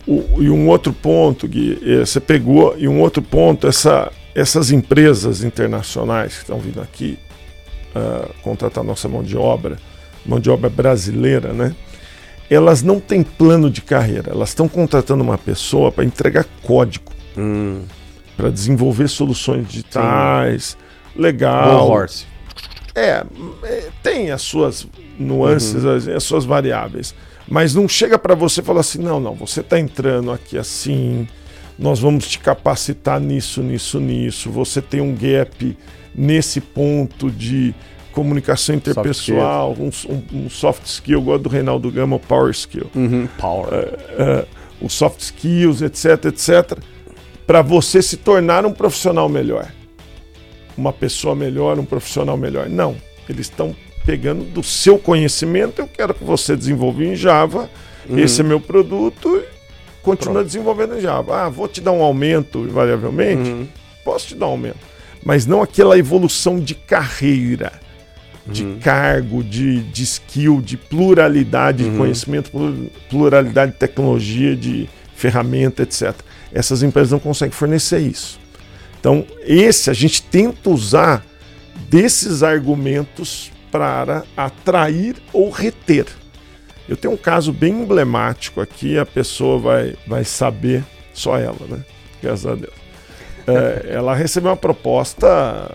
[0.08, 4.70] O, e um outro ponto, Gui, eh, você pegou, e um outro ponto, essa essas
[4.70, 7.18] empresas internacionais que estão vindo aqui
[7.96, 9.78] uh, contratar nossa mão de obra,
[10.26, 11.74] mão de obra brasileira, né?
[12.50, 17.84] Elas não têm plano de carreira, elas estão contratando uma pessoa para entregar código, hum.
[18.36, 20.78] para desenvolver soluções digitais,
[21.16, 21.22] Sim.
[21.22, 21.90] legal.
[21.90, 22.26] horse.
[22.94, 23.26] É,
[23.64, 25.96] é, tem as suas nuances, uhum.
[25.96, 27.16] as, as suas variáveis,
[27.48, 31.28] mas não chega para você e fala assim, não, não, você está entrando aqui assim,
[31.78, 34.50] nós vamos te capacitar nisso, nisso, nisso.
[34.50, 35.78] Você tem um gap
[36.14, 37.76] nesse ponto de
[38.14, 42.90] comunicação interpessoal, soft um, um, soft skill, eu gosto do Reinaldo Gama, o power skill.
[42.96, 43.68] Uhum, power.
[43.70, 46.80] Uh, uh, soft skills, etc, etc,
[47.46, 49.70] para você se tornar um profissional melhor.
[50.78, 52.70] Uma pessoa melhor, um profissional melhor.
[52.70, 52.96] Não,
[53.28, 57.70] eles estão pegando do seu conhecimento, eu quero que você desenvolva em Java,
[58.08, 58.18] uhum.
[58.18, 59.44] esse é meu produto
[60.06, 60.46] continua Pronto.
[60.46, 61.46] desenvolvendo em Java.
[61.46, 63.50] Ah, vou te dar um aumento variavelmente?
[63.50, 63.68] Uhum.
[64.04, 64.78] Posso te dar um aumento.
[65.24, 67.74] Mas não aquela evolução de carreira,
[68.46, 68.80] de uhum.
[68.80, 71.92] cargo, de, de skill, de pluralidade uhum.
[71.92, 72.52] de conhecimento,
[73.10, 76.14] pluralidade de tecnologia, de ferramenta, etc.
[76.54, 78.40] Essas empresas não conseguem fornecer isso.
[79.00, 81.26] Então, esse a gente tenta usar
[81.90, 86.06] desses argumentos para atrair ou reter.
[86.88, 91.84] Eu tenho um caso bem emblemático aqui, a pessoa vai, vai saber, só ela, né?
[92.22, 92.74] Graças a Deus.
[93.48, 95.72] É, ela recebeu uma proposta.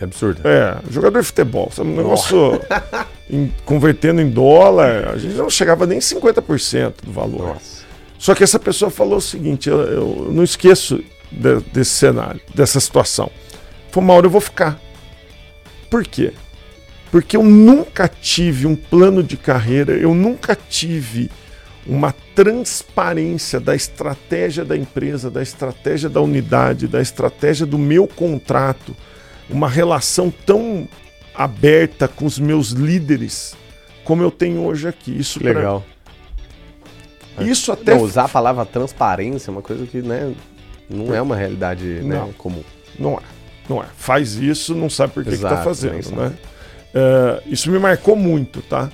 [0.00, 0.48] É absurda.
[0.48, 1.70] É, jogador de futebol.
[1.72, 2.60] Sabe, um negócio
[3.28, 7.54] em, convertendo em dólar, a gente não chegava nem 50% do valor.
[7.54, 7.82] Nossa.
[8.18, 12.78] Só que essa pessoa falou o seguinte: eu, eu não esqueço de, desse cenário, dessa
[12.78, 13.30] situação.
[13.90, 14.78] Falou, Mauro, eu vou ficar.
[15.90, 16.32] Por quê?
[17.12, 21.30] Porque eu nunca tive um plano de carreira, eu nunca tive
[21.86, 28.96] uma transparência da estratégia da empresa, da estratégia da unidade, da estratégia do meu contrato,
[29.50, 30.88] uma relação tão
[31.34, 33.54] aberta com os meus líderes
[34.04, 35.14] como eu tenho hoje aqui.
[35.16, 35.84] Isso Que legal.
[37.36, 37.44] Pra...
[37.44, 37.94] Isso até.
[37.94, 40.32] Não, usar a palavra transparência é uma coisa que né,
[40.88, 42.32] não é uma realidade né, Não.
[42.32, 42.64] comum.
[42.98, 43.22] Não é.
[43.68, 43.86] Não é.
[43.96, 46.32] Faz isso, não sabe por que, tá Exato, fazendo, né?
[46.94, 48.90] É, isso me marcou muito, tá?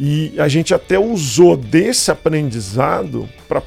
[0.00, 3.60] E a gente até usou desse aprendizado para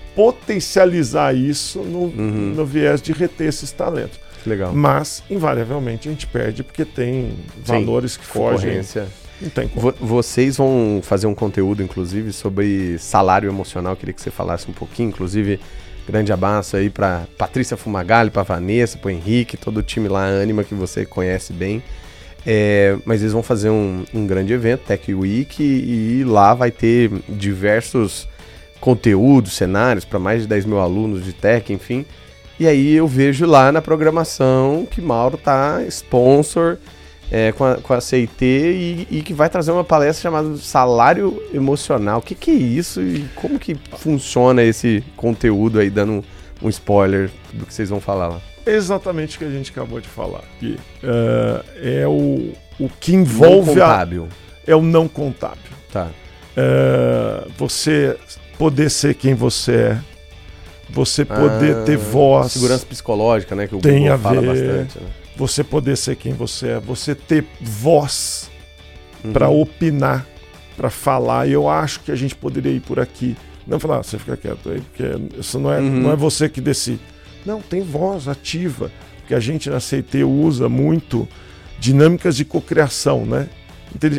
[0.49, 2.53] potencializar isso no, Uhum.
[2.55, 4.19] no viés de reter esses talentos.
[4.45, 4.73] Legal.
[4.73, 8.81] Mas, invariavelmente, a gente perde porque tem valores que fogem.
[9.41, 9.81] Não tem como.
[9.91, 13.95] Vo- Vocês vão fazer um conteúdo, inclusive, sobre salário emocional.
[13.95, 15.09] Queria que você falasse um pouquinho.
[15.09, 15.59] Inclusive,
[16.07, 20.63] grande abraço aí para Patrícia Fumagalli, para Vanessa, para Henrique, todo o time lá, Anima,
[20.63, 21.81] que você conhece bem.
[22.45, 27.11] É, mas eles vão fazer um, um grande evento, Tech Week, e, lá vai ter
[27.27, 28.27] diversos
[28.79, 32.05] conteúdos, cenários para mais de 10 mil alunos de tech, enfim.
[32.59, 36.77] E aí eu vejo lá na programação que Mauro tá sponsor
[37.31, 41.41] é, com, a, com a CIT e, e que vai trazer uma palestra chamada Salário
[41.51, 42.19] Emocional.
[42.19, 46.23] O que, que é isso e como que funciona esse conteúdo aí, dando um,
[46.61, 48.54] um spoiler do que vocês vão falar lá?
[48.65, 50.43] Exatamente o que a gente acabou de falar.
[50.59, 54.27] Que, é, é o, o que Não envolve a, contábil.
[54.65, 55.59] é o não contábil.
[55.91, 56.09] Tá.
[56.57, 58.17] É, você
[58.57, 59.97] poder ser quem você é,
[60.89, 63.67] você poder Ah, ter voz, Segurança psicológica, né?
[63.67, 64.47] Que o Tem Google a fala ver.
[64.47, 64.99] bastante.
[65.03, 65.09] Né?
[65.37, 68.49] você poder ser quem você é, você ter voz
[69.23, 69.33] Uhum.
[69.33, 70.25] para opinar,
[70.77, 71.47] para falar.
[71.47, 73.35] E eu acho que a gente poderia ir por aqui.
[73.67, 75.03] Não falar, ah, você fica quieto aí, porque
[75.39, 75.89] isso não é, Uhum.
[76.01, 76.99] não é você que decide.
[77.45, 81.27] Não, tem voz ativa, porque a gente na CT usa muito
[81.79, 83.47] dinâmicas de cocriação, né?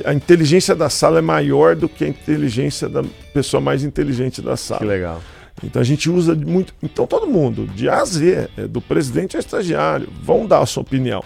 [0.05, 3.03] A inteligência da sala é maior do que a inteligência da
[3.35, 4.85] pessoa mais inteligente da Que sala.
[4.85, 5.21] legal.
[5.63, 6.75] Então a gente usa muito.
[6.83, 10.67] Então todo mundo, de A a Z, é, do presidente ao estagiário, vão dar a
[10.67, 11.23] sua opinião.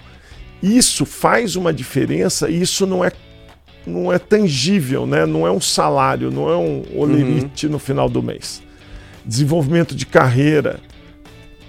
[0.63, 3.13] Isso faz uma diferença e isso não é,
[3.87, 5.25] não é tangível, né?
[5.27, 8.63] não é um salário, não é um olerite no final do mês.
[9.25, 10.81] Desenvolvimento de carreira,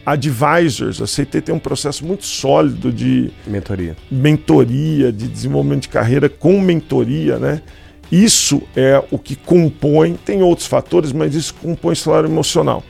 [0.06, 3.96] advisors, a CT tem um processo muito sólido de Mentoria.
[4.10, 7.62] mentoria, de desenvolvimento de carreira com mentoria, né?
[8.12, 12.84] Isso é o que compõe, tem outros fatores, mas isso compõe o salário emocional.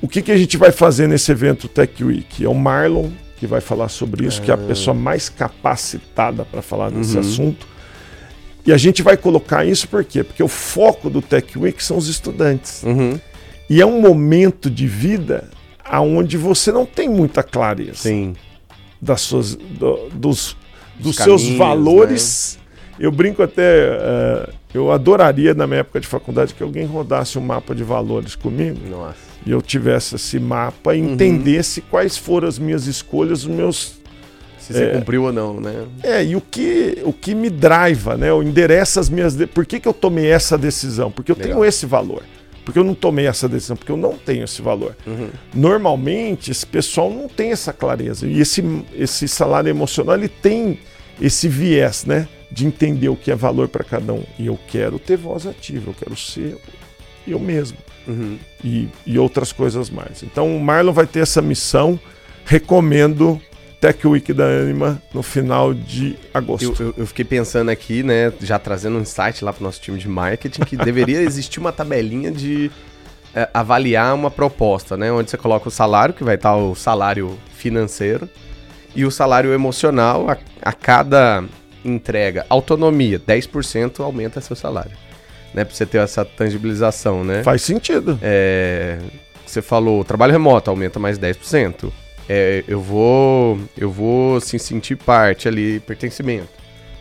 [0.00, 2.44] O que, que a gente vai fazer nesse evento Tech Week?
[2.44, 6.62] É o Marlon que vai falar sobre isso, que é a pessoa mais capacitada para
[6.62, 7.20] falar desse Uhum.
[7.20, 7.66] assunto.
[8.66, 10.22] E a gente vai colocar isso por quê?
[10.24, 12.82] Porque o foco do Tech Week são os estudantes.
[12.84, 13.18] Uhum.
[13.68, 15.50] E é um momento de vida
[15.84, 18.34] aonde você não tem muita clareza Sim.
[19.00, 20.56] das suas, do- dos,
[20.98, 22.58] dos Os seus valores.
[22.98, 27.42] Eu brinco até, eh, eu adoraria na minha época de faculdade que alguém rodasse um
[27.42, 29.16] mapa de valores comigo Nossa.
[29.44, 31.14] e eu tivesse esse mapa e Uhum.
[31.14, 33.98] entendesse quais foram as minhas escolhas, os meus
[34.60, 34.90] Se você É.
[34.92, 35.84] cumpriu ou não, né?
[36.02, 38.30] é, e o que, o que me driva, né?
[38.30, 39.34] Eu endereço as minhas.
[39.34, 39.46] De...
[39.46, 41.10] Por que, que eu tomei essa decisão?
[41.10, 41.52] Porque eu Legal.
[41.52, 42.22] tenho esse valor.
[42.64, 44.96] Porque eu não tomei essa decisão, porque eu não tenho esse valor.
[45.06, 45.28] Uhum.
[45.52, 48.26] Normalmente, esse pessoal não tem essa clareza.
[48.26, 48.62] E esse,
[48.94, 50.78] esse salário emocional, ele tem
[51.20, 52.26] esse viés, né?
[52.50, 54.24] De entender o que é valor para cada um.
[54.38, 56.56] E eu quero ter voz ativa, eu quero ser
[57.26, 57.76] eu mesmo.
[58.06, 58.38] Uhum.
[58.62, 60.22] E, e outras coisas mais.
[60.22, 61.98] Então, o Marlon vai ter essa missão.
[62.46, 63.40] Recomendo
[63.84, 66.82] Tech Week da Anima no final de agosto.
[66.82, 69.98] Eu, eu- eu fiquei pensando aqui, né, já trazendo um insight lá pro nosso time
[69.98, 72.70] de marketing, que deveria existir uma tabelinha de
[73.34, 75.12] é, avaliar uma proposta, né?
[75.12, 78.26] Onde você coloca o salário, que vai estar o salário financeiro,
[78.96, 81.44] e o salário emocional a, a cada
[81.84, 82.46] entrega.
[82.48, 84.92] Autonomia, 10% aumenta seu salário.
[85.52, 87.42] Né, pra você ter essa tangibilização, né?
[87.42, 88.18] Faz sentido.
[88.22, 88.98] É,
[89.44, 91.92] você falou, trabalho remoto aumenta mais 10%.
[92.28, 96.48] É, eu vou eu vou assim, sentir parte ali, pertencimento,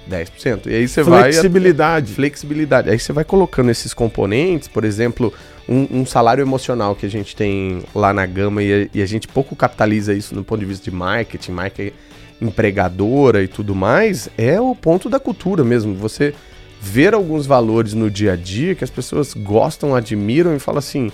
[0.09, 0.67] 10%.
[0.67, 2.13] E aí você vai Flexibilidade.
[2.13, 2.89] flexibilidade.
[2.89, 5.33] Aí você vai colocando esses componentes, por exemplo,
[5.67, 9.05] um, um salário emocional que a gente tem lá na gama e a, e a
[9.05, 11.91] gente pouco capitaliza isso no ponto de vista de marketing, marca
[12.41, 15.95] empregadora e tudo mais, é o ponto da cultura mesmo.
[15.95, 16.34] Você
[16.82, 21.11] ver alguns valores no dia a dia que as pessoas gostam, admiram e falam assim: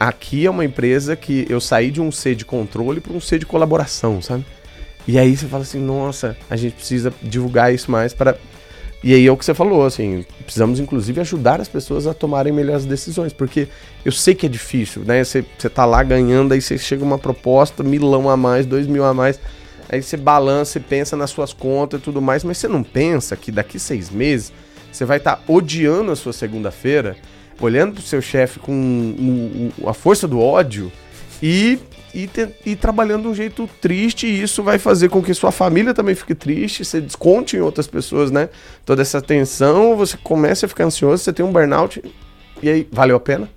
[0.00, 3.38] aqui é uma empresa que eu saí de um C de controle para um C
[3.38, 4.46] de colaboração, sabe?
[5.06, 8.38] E aí você fala assim, nossa, a gente precisa divulgar isso mais para.
[9.04, 12.52] E aí é o que você falou, assim, precisamos inclusive ajudar as pessoas a tomarem
[12.52, 13.68] melhores decisões, porque
[14.04, 15.22] eu sei que é difícil, né?
[15.22, 19.04] Você, você tá lá ganhando, aí você chega uma proposta, milão a mais, dois mil
[19.04, 19.38] a mais,
[19.88, 23.36] aí você balança e pensa nas suas contas e tudo mais, mas você não pensa
[23.36, 24.52] que daqui seis meses
[24.92, 27.16] você vai estar odiando a sua segunda-feira,
[27.60, 30.90] olhando pro seu chefe com a força do ódio
[31.42, 31.78] e
[32.14, 35.52] e, te, e trabalhando de um jeito triste, e isso vai fazer com que sua
[35.52, 38.48] família também fique triste, você desconte em outras pessoas, né?
[38.84, 42.02] Toda essa tensão, você começa a ficar ansioso, você tem um burnout,
[42.62, 43.48] e aí, valeu a pena?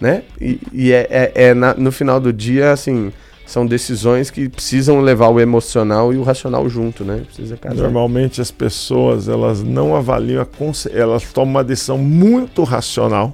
[0.00, 0.22] Né?
[0.40, 3.12] E, e é, é, é na, no final do dia, assim,
[3.46, 7.22] são decisões que precisam levar o emocional e o racional junto, né?
[7.26, 7.76] Precisa casar.
[7.76, 10.46] Normalmente as pessoas, elas não avaliam, a
[10.92, 13.32] elas tomam uma decisão muito racional.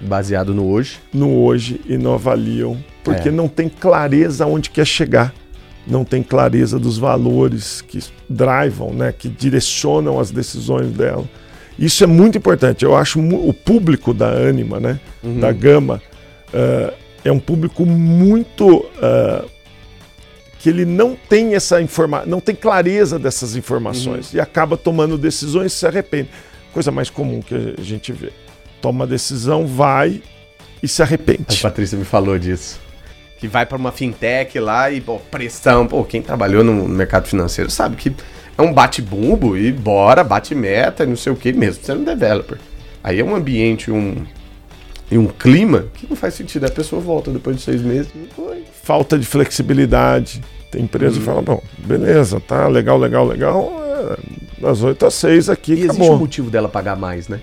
[0.00, 1.00] Baseado no hoje.
[1.12, 3.32] No hoje e não avaliam porque é.
[3.32, 5.32] não tem clareza onde quer chegar,
[5.86, 11.24] não tem clareza dos valores que drivam, né, que direcionam as decisões dela.
[11.78, 12.84] Isso é muito importante.
[12.84, 15.38] Eu acho o público da Anima, né, uhum.
[15.38, 16.00] da Gama,
[16.48, 19.53] uh, é um público muito uh,
[20.64, 24.38] que ele não tem essa informação, não tem clareza dessas informações uhum.
[24.38, 26.30] e acaba tomando decisões e se arrepende.
[26.72, 28.32] Coisa mais comum que a gente vê.
[28.80, 30.22] Toma decisão, vai
[30.82, 31.58] e se arrepende.
[31.58, 32.80] A Patrícia me falou disso
[33.38, 35.86] que vai para uma fintech lá e, pô, pressão.
[35.86, 38.10] Pô, quem trabalhou no mercado financeiro sabe que
[38.56, 42.56] é um bate-bumbo e bora, bate meta, não sei o que mesmo, sendo é developer.
[43.02, 44.24] Aí é um ambiente, um,
[45.10, 46.64] e um clima que não faz sentido.
[46.64, 48.10] A pessoa volta depois de seis meses.
[48.82, 50.40] Falta de flexibilidade.
[50.74, 53.72] Tem empresa que fala, bom, beleza, tá legal, legal, legal.
[53.80, 55.94] É, das oito às seis aqui, e acabou.
[55.94, 57.40] existe um motivo dela pagar mais, né?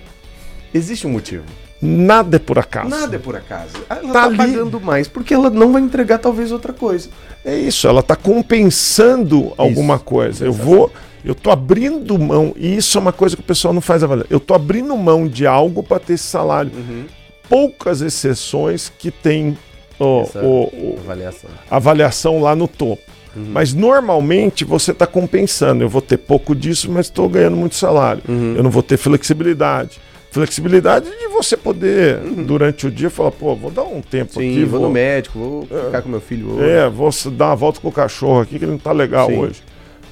[0.74, 1.44] Existe um motivo.
[1.80, 2.90] Nada é por acaso.
[2.90, 3.72] Nada é por acaso.
[3.88, 7.08] Ela tá, tá pagando mais porque ela não vai entregar talvez outra coisa.
[7.42, 10.44] É isso, ela está compensando alguma coisa.
[10.44, 10.92] Eu vou,
[11.24, 14.26] eu tô abrindo mão, e isso é uma coisa que o pessoal não faz avaliar.
[14.28, 16.70] Eu tô abrindo mão de algo para ter esse salário.
[16.74, 17.06] Uhum.
[17.48, 19.56] Poucas exceções que tem
[19.98, 21.50] o avaliação.
[21.70, 23.02] avaliação lá no topo.
[23.34, 23.46] Uhum.
[23.52, 25.82] Mas normalmente você está compensando.
[25.82, 28.22] Eu vou ter pouco disso, mas estou ganhando muito salário.
[28.28, 28.54] Uhum.
[28.56, 30.00] Eu não vou ter flexibilidade
[30.32, 32.44] flexibilidade de você poder, uhum.
[32.44, 34.64] durante o dia, falar, pô, vou dar um tempo Sim, aqui.
[34.64, 36.70] Vou, vou no médico, vou é, ficar com meu filho hoje.
[36.70, 39.38] É, vou dar uma volta com o cachorro aqui, que ele não tá legal Sim.
[39.38, 39.62] hoje.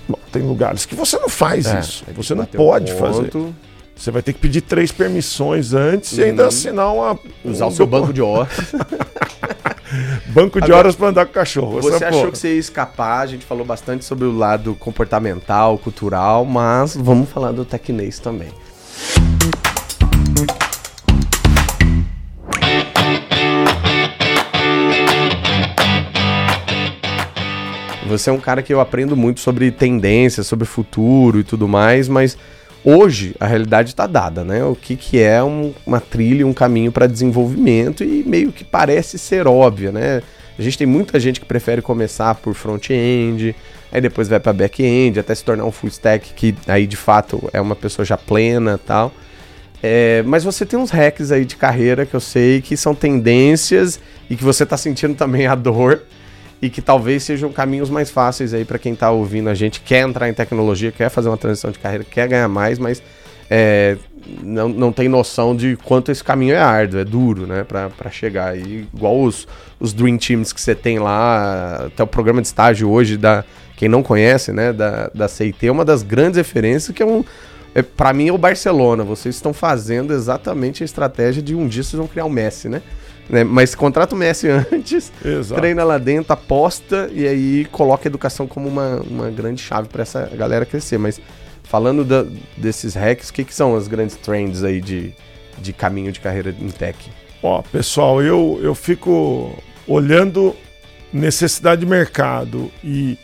[0.06, 2.04] Bom, tem lugares que você não faz é, isso.
[2.14, 3.30] Você não pode um fazer.
[4.00, 6.20] Você vai ter que pedir três permissões antes uhum.
[6.20, 6.48] e ainda uhum.
[6.48, 7.18] assinar uma.
[7.44, 8.48] Usar um o seu banco de horas.
[10.32, 11.82] banco de Agora, horas para andar com o cachorro.
[11.82, 12.32] Você achou porra.
[12.32, 13.20] que você ia escapar?
[13.20, 18.48] A gente falou bastante sobre o lado comportamental, cultural, mas vamos falar do tecnês também.
[28.08, 32.08] Você é um cara que eu aprendo muito sobre tendências, sobre futuro e tudo mais,
[32.08, 32.38] mas
[32.84, 34.64] hoje a realidade está dada, né?
[34.64, 39.18] O que, que é um, uma trilha, um caminho para desenvolvimento e meio que parece
[39.18, 40.22] ser óbvia, né?
[40.58, 43.56] A gente tem muita gente que prefere começar por front-end,
[43.90, 47.48] aí depois vai para back-end, até se tornar um full stack, que aí de fato
[47.52, 49.12] é uma pessoa já plena tal.
[49.82, 53.98] É, mas você tem uns hacks aí de carreira que eu sei que são tendências
[54.28, 56.02] e que você está sentindo também a dor
[56.62, 60.06] e que talvez sejam caminhos mais fáceis aí para quem está ouvindo a gente, quer
[60.06, 63.02] entrar em tecnologia, quer fazer uma transição de carreira, quer ganhar mais, mas
[63.48, 63.96] é,
[64.42, 68.56] não, não tem noção de quanto esse caminho é árduo, é duro, né, para chegar.
[68.56, 69.48] E igual os,
[69.78, 73.44] os Dream Teams que você tem lá, até o programa de estágio hoje, da,
[73.76, 77.24] quem não conhece, né, da, da CIT, é uma das grandes referências que é um.
[77.74, 79.04] É, para mim é o Barcelona.
[79.04, 82.82] Vocês estão fazendo exatamente a estratégia de um dia vocês vão criar o Messi, né?
[83.30, 83.44] Né?
[83.44, 85.60] Mas contrata o Messi antes, Exato.
[85.60, 90.02] treina lá dentro, aposta e aí coloca a educação como uma, uma grande chave para
[90.02, 90.98] essa galera crescer.
[90.98, 91.20] Mas
[91.62, 92.26] falando da,
[92.56, 95.14] desses hacks, o que, que são as grandes trends aí de,
[95.58, 96.98] de caminho de carreira em tech?
[97.40, 99.56] Ó, pessoal, eu, eu fico
[99.86, 100.54] olhando
[101.12, 103.16] necessidade de mercado e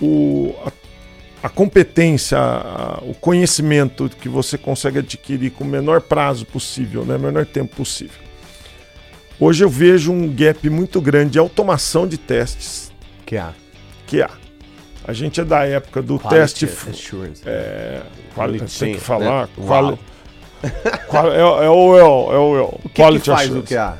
[0.00, 6.46] o, a, a competência, a, o conhecimento que você consegue adquirir com o menor prazo
[6.46, 8.25] possível, né, menor tempo possível.
[9.38, 12.90] Hoje eu vejo um gap muito grande de automação de testes.
[13.26, 13.52] Que há.
[14.06, 14.30] Que há.
[15.04, 16.64] A gente é da época do Quality teste.
[16.64, 17.42] Assurance.
[17.44, 18.02] É,
[18.34, 19.42] quality, tem que falar.
[19.42, 19.48] Né?
[19.66, 19.98] Quali,
[21.06, 22.80] qual, é, é, o eu, é o eu.
[22.82, 23.64] O que, quality que faz assurance.
[23.64, 23.98] o que há?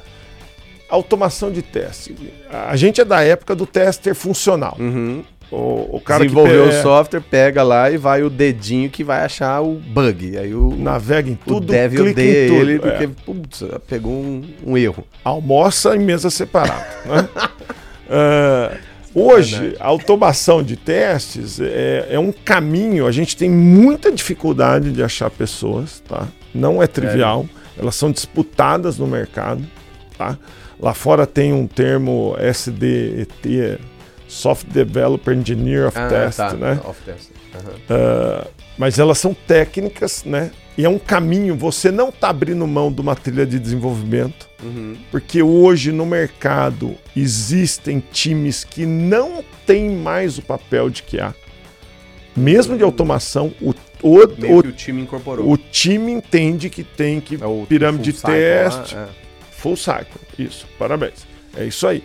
[0.88, 2.16] Automação de teste.
[2.50, 4.76] A gente é da época do tester funcional.
[4.78, 5.22] Uhum.
[5.50, 9.24] O, o cara Desenvolveu que o software, pega lá e vai o dedinho que vai
[9.24, 10.36] achar o bug.
[10.36, 12.60] Aí o navega em tudo, o dev clica em tudo.
[12.60, 13.08] ele porque é.
[13.24, 15.06] putz, pegou um, um, erro.
[15.22, 16.84] Almoça em mesa separada.
[17.04, 17.28] né?
[18.08, 18.76] uh,
[19.14, 23.06] hoje, a automação de testes é, é, um caminho.
[23.06, 26.26] A gente tem muita dificuldade de achar pessoas, tá?
[26.52, 27.46] Não é trivial.
[27.78, 27.82] É.
[27.82, 29.64] Elas são disputadas no mercado,
[30.18, 30.36] tá?
[30.80, 33.78] Lá fora tem um termo SDET
[34.28, 36.52] Soft Developer Engineer of ah, Test, tá.
[36.54, 36.80] né?
[36.84, 37.30] Of test.
[37.54, 37.70] Uhum.
[37.96, 40.50] Uh, mas elas são técnicas, né?
[40.78, 44.96] e é um caminho, você não está abrindo mão de uma trilha de desenvolvimento, uhum.
[45.10, 51.34] porque hoje no mercado existem times que não têm mais o papel de QA.
[52.36, 53.70] Mesmo de automação, o,
[54.02, 55.50] o, o, o time incorporou.
[55.50, 59.08] O time entende que tem que é pirâmide de teste, lá, é.
[59.52, 60.20] full cycle.
[60.38, 61.26] Isso, parabéns.
[61.56, 62.04] É isso aí.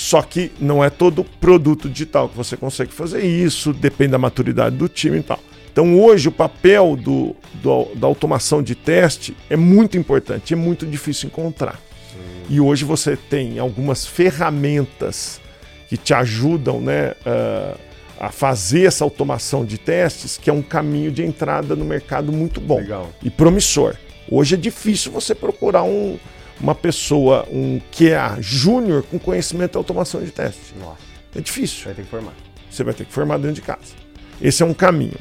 [0.00, 4.74] Só que não é todo produto digital que você consegue fazer isso, depende da maturidade
[4.74, 5.38] do time e tal.
[5.70, 10.86] Então hoje o papel do, do, da automação de teste é muito importante, é muito
[10.86, 11.78] difícil encontrar.
[12.14, 12.46] Hum.
[12.48, 15.38] E hoje você tem algumas ferramentas
[15.86, 17.78] que te ajudam né, uh,
[18.18, 22.58] a fazer essa automação de testes, que é um caminho de entrada no mercado muito
[22.58, 23.10] bom Legal.
[23.22, 23.96] e promissor.
[24.30, 26.18] Hoje é difícil você procurar um,
[26.60, 30.74] uma pessoa, um QA júnior com conhecimento de automação de teste.
[30.78, 30.98] Nossa.
[31.34, 31.84] É difícil.
[31.84, 32.34] Vai ter que formar.
[32.70, 33.94] Você vai ter que formar dentro de casa.
[34.40, 35.18] Esse é um caminho.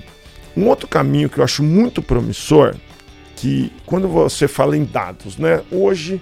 [0.55, 2.75] Um outro caminho que eu acho muito promissor,
[3.35, 5.61] que quando você fala em dados, né?
[5.71, 6.21] Hoje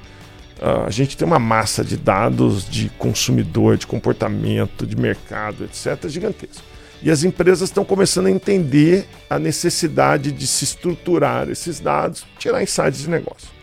[0.59, 6.63] a gente tem uma massa de dados de consumidor, de comportamento, de mercado, etc., gigantesca.
[7.01, 12.63] E as empresas estão começando a entender a necessidade de se estruturar esses dados, tirar
[12.63, 13.56] insights de negócio.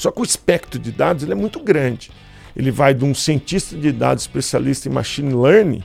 [0.00, 2.10] Só que o espectro de dados ele é muito grande.
[2.56, 5.82] Ele vai de um cientista de dados especialista em machine learning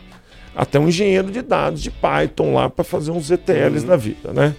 [0.56, 3.90] até um engenheiro de dados de Python lá para fazer uns ETLs uhum.
[3.90, 4.56] na vida, né?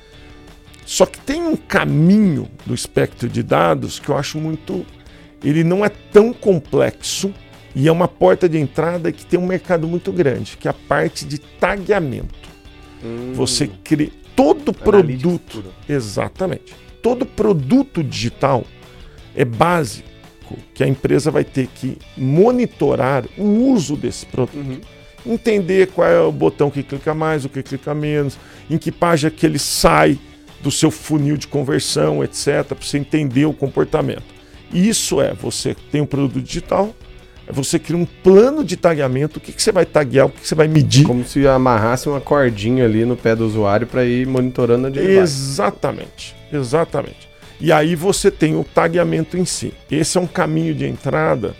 [0.84, 4.84] Só que tem um caminho do espectro de dados que eu acho muito.
[5.42, 7.32] Ele não é tão complexo
[7.74, 10.74] e é uma porta de entrada que tem um mercado muito grande, que é a
[10.74, 12.46] parte de tagueamento.
[13.02, 13.32] Hum.
[13.32, 15.64] Você cria todo produto.
[15.88, 16.74] Exatamente.
[17.00, 18.62] Todo produto digital
[19.36, 20.08] é básico
[20.74, 24.56] que a empresa vai ter que monitorar o uso desse produto.
[24.56, 24.80] Uhum
[25.26, 28.38] entender qual é o botão que clica mais, o que clica menos,
[28.70, 30.18] em que página que ele sai
[30.60, 34.24] do seu funil de conversão, etc, para você entender o comportamento.
[34.72, 36.94] Isso é, você tem um produto digital,
[37.46, 40.40] é você cria um plano de tagueamento, o que, que você vai taguear, o que,
[40.40, 41.06] que você vai medir.
[41.06, 46.34] Como se amarrasse uma cordinha ali no pé do usuário para ir monitorando a Exatamente,
[46.52, 47.25] exatamente.
[47.60, 49.72] E aí você tem o tagueamento em si.
[49.90, 51.54] Esse é um caminho de entrada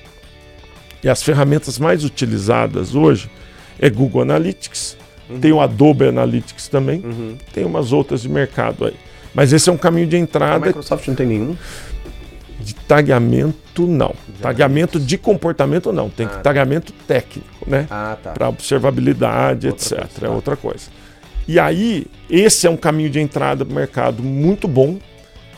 [1.07, 3.31] e as ferramentas mais utilizadas hoje
[3.79, 4.97] é Google Analytics,
[5.31, 5.39] uhum.
[5.39, 7.37] tem o Adobe Analytics também, uhum.
[7.53, 8.95] tem umas outras de mercado aí.
[9.33, 10.57] Mas esse é um caminho de entrada.
[10.57, 11.57] A Microsoft não tem nenhum?
[12.59, 14.15] De tagamento, não.
[14.41, 16.11] Tagamento de comportamento, não.
[16.11, 17.87] Tem ah, tagamento técnico, né?
[17.89, 18.33] Ah, tá.
[18.33, 19.99] Para observabilidade, outra etc.
[19.99, 20.27] Coisa, tá.
[20.27, 20.87] É outra coisa.
[21.47, 24.99] E aí, esse é um caminho de entrada para o mercado muito bom,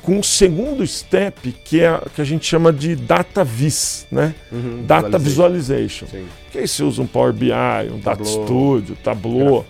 [0.09, 4.35] com um segundo step que é que a gente chama de data vis, né?
[4.51, 6.07] Uhum, data visualization.
[6.07, 6.25] Sim.
[6.51, 7.53] Que aí você usa um Power BI,
[7.93, 9.67] um Data Studio, Tableau.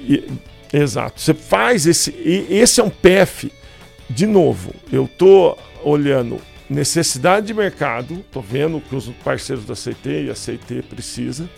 [0.00, 0.24] E,
[0.72, 1.20] exato.
[1.20, 2.14] Você faz esse.
[2.48, 3.52] esse é um PF.
[4.08, 6.38] De novo, eu tô olhando
[6.70, 11.50] necessidade de mercado, tô vendo que os parceiros da CT e a CT precisa,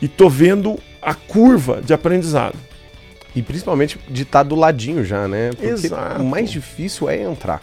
[0.00, 2.58] e tô vendo a curva de aprendizado.
[3.34, 5.50] E principalmente de estar tá do ladinho já, né?
[5.50, 6.22] Porque Exato.
[6.22, 7.62] o mais difícil é entrar.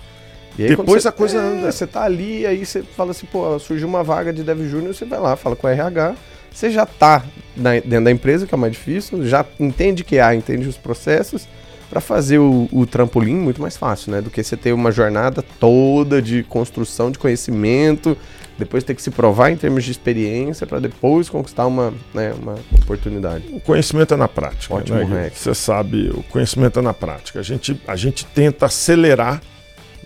[0.58, 1.72] E aí, Depois a coisa é, anda.
[1.72, 5.06] Você tá ali, aí você fala assim, pô, surgiu uma vaga de Dev Júnior, você
[5.06, 6.16] vai lá, fala com o RH,
[6.52, 7.24] você já tá
[7.56, 10.78] na, dentro da empresa, que é o mais difícil, já entende que há, entende os
[10.78, 11.48] processos,
[11.90, 14.22] para fazer o, o, trampolim muito mais fácil, né?
[14.22, 18.16] Do que você ter uma jornada toda de construção de conhecimento,
[18.60, 22.56] depois ter que se provar em termos de experiência para depois conquistar uma, né, uma
[22.82, 23.46] oportunidade.
[23.54, 24.76] O conhecimento é na prática.
[24.76, 25.32] Ótimo, né?
[25.34, 27.40] Você sabe, o conhecimento é na prática.
[27.40, 29.42] A gente, a gente tenta acelerar,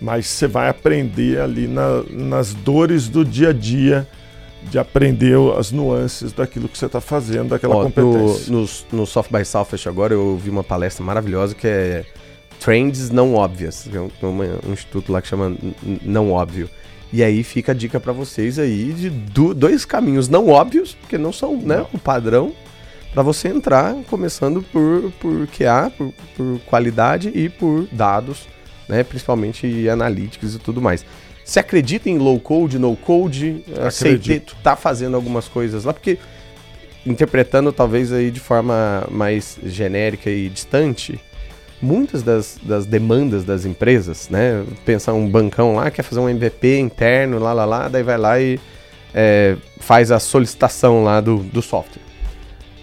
[0.00, 4.06] mas você vai aprender ali na, nas dores do dia a dia
[4.70, 8.52] de aprender as nuances daquilo que você está fazendo, daquela Ó, competência.
[8.52, 12.04] No, no, no Soft by Southwest agora eu ouvi uma palestra maravilhosa que é
[12.60, 13.88] Trends Não Óbvias.
[13.92, 14.10] É um,
[14.66, 15.54] um instituto lá que chama
[16.02, 16.70] Não Óbvio.
[17.14, 21.16] E aí fica a dica para vocês aí de do, dois caminhos não óbvios, porque
[21.16, 21.88] não são né, não.
[21.94, 22.52] o padrão,
[23.12, 28.48] para você entrar, começando por, por QA, por, por qualidade e por dados,
[28.88, 31.06] né, principalmente analytics e tudo mais.
[31.44, 33.64] Você acredita em low code, no code?
[33.86, 34.56] Acredito.
[34.60, 36.18] tá fazendo algumas coisas lá, porque
[37.06, 41.20] interpretando talvez aí de forma mais genérica e distante,
[41.80, 44.64] muitas das, das demandas das empresas, né?
[44.84, 48.40] Pensar um bancão lá, quer fazer um MVP interno, lá, lá, lá, daí vai lá
[48.40, 48.58] e
[49.14, 52.02] é, faz a solicitação lá do, do software.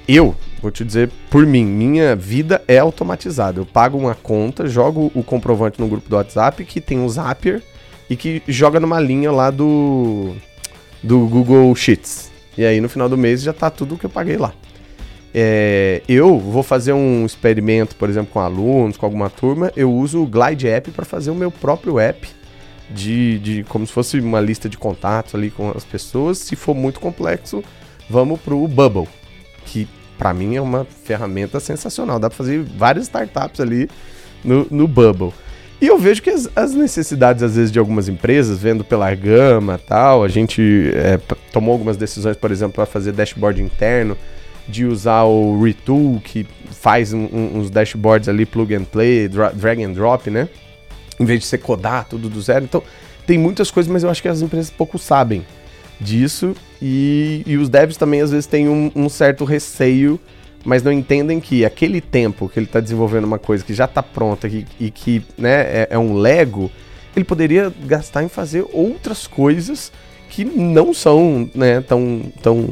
[0.08, 3.60] Eu, vou te dizer por mim, minha vida é automatizada.
[3.60, 7.62] Eu pago uma conta, jogo o comprovante no grupo do WhatsApp que tem um Zapier
[8.10, 10.36] e que joga numa linha lá do,
[11.02, 12.32] do Google Sheets.
[12.58, 14.54] E aí no final do mês já tá tudo que eu paguei lá.
[15.34, 20.22] É, eu vou fazer um experimento, por exemplo, com alunos, com alguma turma, eu uso
[20.22, 22.28] o Glide App para fazer o meu próprio app
[22.90, 26.38] de, de como se fosse uma lista de contatos ali com as pessoas.
[26.38, 27.64] Se for muito complexo,
[28.10, 29.08] vamos pro Bubble,
[29.66, 32.20] que para mim é uma ferramenta sensacional.
[32.20, 33.90] Dá para fazer várias startups ali
[34.44, 35.34] no, no Bubble.
[35.82, 39.80] E eu vejo que as, as, necessidades, às vezes, de algumas empresas, vendo pela gama
[39.80, 41.18] tal, a gente é,
[41.52, 44.16] tomou algumas decisões, por exemplo, para fazer dashboard interno,
[44.72, 49.84] de usar o Retool, que faz um, um, uns dashboards ali, plug and play, drag
[49.84, 50.48] and drop, né?
[51.20, 52.66] Em vez de ser codar tudo do zero.
[52.66, 52.82] Então,
[53.28, 55.46] tem muitas coisas, mas eu acho que as empresas pouco sabem
[56.00, 56.56] disso.
[56.82, 60.20] E, e os devs também, às vezes, têm um, um certo receio
[60.64, 64.04] mas não entendem que aquele tempo que ele está desenvolvendo uma coisa que já está
[64.04, 66.72] pronta e, e que né, é, é, um Lego,
[67.16, 69.92] ele poderia gastar em fazer outras coisas
[70.32, 72.70] que não são né, tão, tão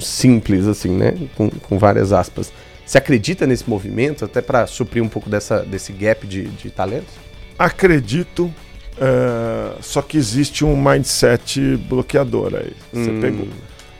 [0.00, 1.14] simples assim, né?
[1.36, 2.50] Com, com várias aspas.
[2.86, 7.12] Você acredita nesse movimento até para suprir um pouco dessa, desse gap de, de talentos?
[7.58, 12.72] Acredito, uh, só que existe um mindset bloqueador aí.
[12.90, 13.20] Você hum.
[13.20, 13.48] pegou.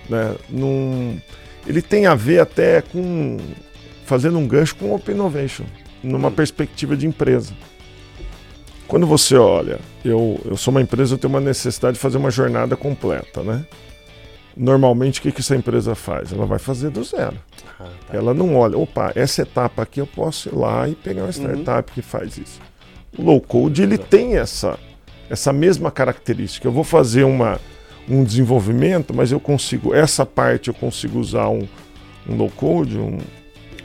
[0.08, 0.34] Né?
[0.48, 1.20] Num
[1.66, 3.36] ele tem a ver até com
[4.06, 5.64] fazendo um gancho com Open Innovation,
[6.02, 6.32] numa hum.
[6.32, 7.52] perspectiva de empresa.
[8.92, 12.30] Quando você olha, eu, eu sou uma empresa, eu tenho uma necessidade de fazer uma
[12.30, 13.64] jornada completa, né?
[14.54, 16.30] Normalmente, o que, que essa empresa faz?
[16.30, 17.38] Ela vai fazer do zero.
[17.80, 18.14] Ah, tá.
[18.14, 21.30] Ela não olha, opa, essa etapa aqui eu posso ir lá e pegar uma uhum.
[21.30, 21.94] startup uhum.
[21.94, 22.60] que faz isso.
[23.16, 24.78] O low code, ele tem essa,
[25.30, 26.68] essa mesma característica.
[26.68, 27.58] Eu vou fazer uma,
[28.06, 31.66] um desenvolvimento, mas eu consigo, essa parte eu consigo usar um,
[32.28, 33.16] um low code, um,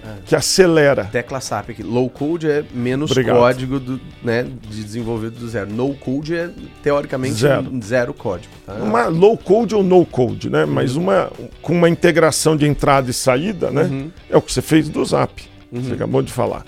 [0.08, 0.22] é.
[0.26, 1.06] que acelera.
[1.06, 1.84] Tecla SAP aqui.
[1.84, 3.38] Low code é menos Obrigado.
[3.38, 5.72] código do, né, de desenvolvido do zero.
[5.72, 6.50] No code é
[6.82, 8.54] teoricamente zero, zero código.
[8.66, 8.74] Tá?
[8.76, 10.64] Uma low code ou no code, né?
[10.64, 10.72] Uhum.
[10.72, 11.32] Mas uma
[11.62, 13.84] com uma integração de entrada e saída, né?
[13.84, 14.12] Uhum.
[14.30, 15.44] É o que você fez do Zap.
[15.72, 15.84] Uhum.
[15.84, 16.66] Você acabou de falar.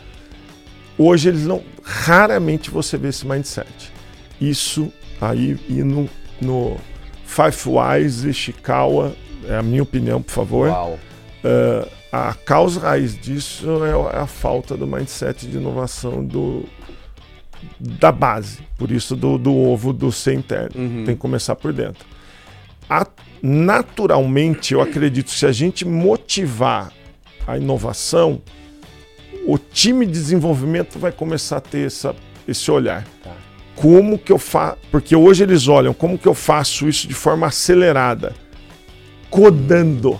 [0.98, 1.62] Hoje eles não.
[1.82, 3.92] Raramente você vê esse mindset.
[4.40, 6.10] Isso aí e no,
[6.42, 6.78] no
[7.26, 9.14] Five Wise Ishikawa,
[9.48, 10.70] é a minha opinião, por favor.
[10.70, 11.00] Uau.
[11.44, 16.66] Uh, a causa raiz disso é a falta do mindset de inovação do,
[17.80, 18.60] da base.
[18.78, 20.82] Por isso, do, do ovo do ser interno.
[20.82, 21.04] Uhum.
[21.06, 22.06] Tem que começar por dentro.
[22.90, 23.06] A,
[23.42, 26.92] naturalmente, eu acredito que se a gente motivar
[27.46, 28.42] a inovação,
[29.46, 32.16] o time de desenvolvimento vai começar a ter essa,
[32.48, 33.06] esse olhar.
[33.24, 33.50] Tá
[33.80, 34.78] como que eu faço.
[34.92, 38.34] Porque hoje eles olham como que eu faço isso de forma acelerada,
[39.30, 40.20] codando,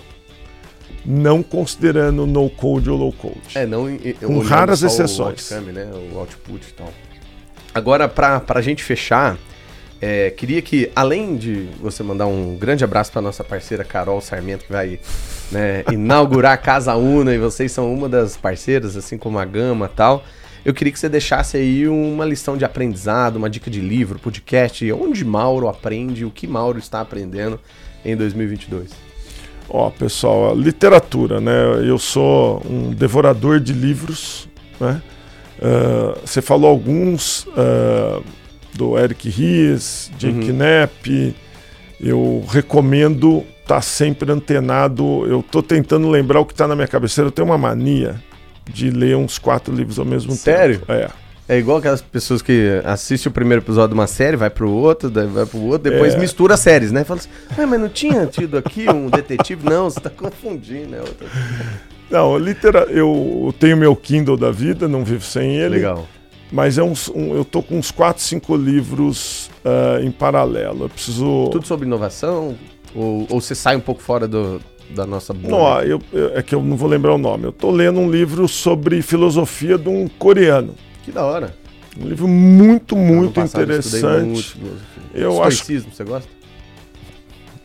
[1.04, 3.40] não considerando no code ou low code.
[3.54, 3.86] É, não.
[4.24, 5.50] Com raras exceções.
[5.50, 6.92] O, outcome, né, o output e tal.
[7.74, 9.38] Agora, para a gente fechar,
[10.00, 14.64] é, queria que, além de você mandar um grande abraço para nossa parceira Carol Sarmento,
[14.64, 14.98] que vai
[15.50, 19.86] né, inaugurar a Casa Una, e vocês são uma das parceiras, assim como a Gama
[19.86, 20.24] e tal
[20.64, 24.90] eu queria que você deixasse aí uma lição de aprendizado, uma dica de livro, podcast,
[24.92, 27.58] onde Mauro aprende, o que Mauro está aprendendo
[28.04, 28.90] em 2022.
[29.72, 31.52] Ó, oh, pessoal, literatura, né?
[31.86, 34.48] Eu sou um devorador de livros,
[34.80, 35.00] né?
[35.58, 38.24] Uh, você falou alguns uh,
[38.74, 40.56] do Eric Ries, Jake uhum.
[40.56, 41.36] Knapp.
[42.00, 45.24] Eu recomendo estar tá sempre antenado.
[45.26, 47.28] Eu estou tentando lembrar o que está na minha cabeceira.
[47.28, 48.20] Eu tenho uma mania
[48.68, 50.80] de ler uns quatro livros ao mesmo Sério?
[50.80, 50.86] tempo.
[50.86, 51.06] Sério?
[51.06, 51.29] É.
[51.50, 55.10] É igual aquelas pessoas que assistem o primeiro episódio de uma série, vai pro outro,
[55.10, 56.18] vai pro outro, depois é.
[56.18, 57.02] mistura séries, né?
[57.02, 57.28] Fala assim,
[57.58, 59.68] ah, mas não tinha tido aqui um detetive?
[59.68, 61.00] Não, você tá confundindo, né?
[61.00, 61.26] Outra...
[62.08, 62.84] Não, litera...
[62.84, 65.74] eu tenho meu Kindle da vida, não vivo sem ele.
[65.74, 66.06] Legal.
[66.52, 70.84] Mas é uns, um, eu tô com uns 4, 5 livros uh, em paralelo.
[70.84, 71.48] Eu preciso.
[71.50, 72.56] Tudo sobre inovação?
[72.94, 74.60] Ou, ou você sai um pouco fora do,
[74.94, 75.50] da nossa bolha?
[75.50, 77.42] Não, eu, eu, é que eu não vou lembrar o nome.
[77.42, 80.76] Eu estou lendo um livro sobre filosofia de um coreano.
[81.10, 81.52] Que da hora.
[81.98, 84.56] Um livro muito, muito interessante.
[85.12, 85.64] Eu, eu acho.
[85.64, 86.30] você gosta?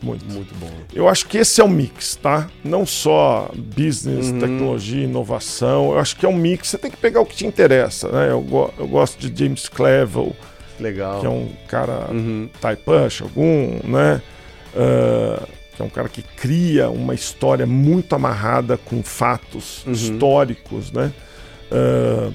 [0.02, 0.24] Muito.
[0.26, 0.70] Muito bom.
[0.92, 2.48] Eu acho que esse é o mix, tá?
[2.64, 4.40] Não só business, uhum.
[4.40, 5.92] tecnologia, inovação.
[5.92, 6.68] Eu acho que é um mix.
[6.68, 8.30] Você tem que pegar o que te interessa, né?
[8.30, 10.34] Eu, go eu gosto de James Clevel.
[10.78, 11.20] Legal.
[11.20, 12.48] Que é um cara uhum.
[12.60, 14.20] Taipan, algum, né?
[14.74, 19.92] Uh, que é um cara que cria uma história muito amarrada com fatos uhum.
[19.92, 21.12] históricos, né?
[21.70, 22.34] Uh,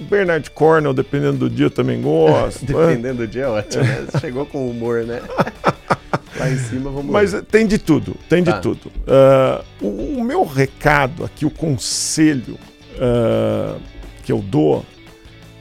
[0.00, 2.64] Bernard Cornell, dependendo do dia, eu também gosto.
[2.74, 2.86] Né?
[2.86, 4.06] dependendo do dia, é ótimo, né?
[4.20, 5.22] Chegou com humor, né?
[6.36, 8.52] Lá em cima, vamos Mas tem de tudo, tem tá.
[8.52, 8.88] de tudo.
[8.88, 12.58] Uh, o, o, meu recado aqui, o conselho
[12.96, 13.80] uh,
[14.24, 14.84] que eu dou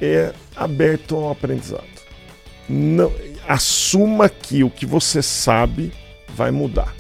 [0.01, 1.83] é aberto ao aprendizado.
[2.67, 3.11] Não,
[3.47, 5.91] assuma que o que você sabe
[6.35, 6.93] vai mudar.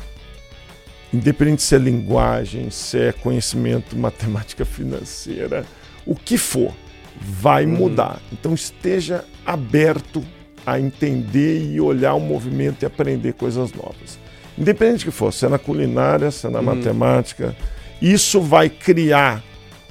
[1.11, 5.65] independente se é linguagem, se é conhecimento, matemática financeira,
[6.05, 6.73] o que for,
[7.19, 8.19] vai mudar.
[8.31, 10.23] Então esteja aberto
[10.65, 14.19] a entender e olhar o movimento e aprender coisas novas.
[14.57, 16.63] Independente que for, se é na culinária, se é na hum.
[16.63, 17.55] matemática,
[18.01, 19.43] isso vai criar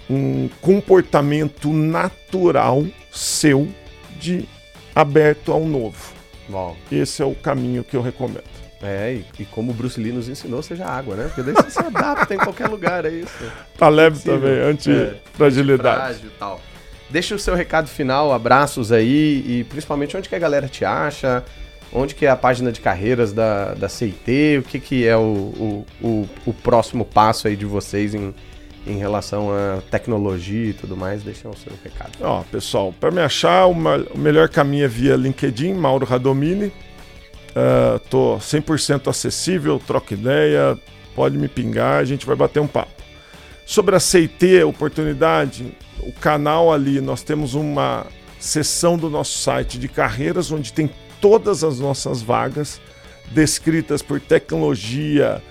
[0.09, 3.69] um comportamento natural seu
[4.19, 4.49] de
[4.95, 6.13] aberto ao novo.
[6.49, 6.77] Bom.
[6.91, 8.53] Esse é o caminho que eu recomendo.
[8.83, 11.25] É, e, e, como o Bruce Lee nos ensinou, seja água, né?
[11.29, 13.53] Porque daí você se adapta em qualquer lugar, é isso.
[13.79, 16.27] Tá leve também, anti-fragilidade.
[16.27, 16.61] É, tal.
[17.13, 21.45] Deixa o seu recado final, abraços aí e principalmente onde que a galera te acha,
[21.93, 25.21] onde que é a página de carreiras da, da CIT, o que que é o,
[25.21, 28.35] o, o, o próximo passo aí de vocês em,
[28.87, 32.13] em relação à tecnologia e tudo mais, deixa o seu recado.
[32.23, 36.73] Ó, pessoal, para me achar, uma, o melhor caminho é via LinkedIn, Mauro Radomini.
[37.51, 40.79] Uh, tô 100% acessível, troca ideia,
[41.15, 43.02] pode me pingar, a gente vai bater um papo.
[43.65, 48.07] Sobre a CIT, oportunidade, o canal ali, nós temos uma
[48.39, 50.91] seção do nosso site de carreiras onde tem
[51.21, 52.81] todas as nossas vagas
[53.31, 55.43] descritas por tecnologia,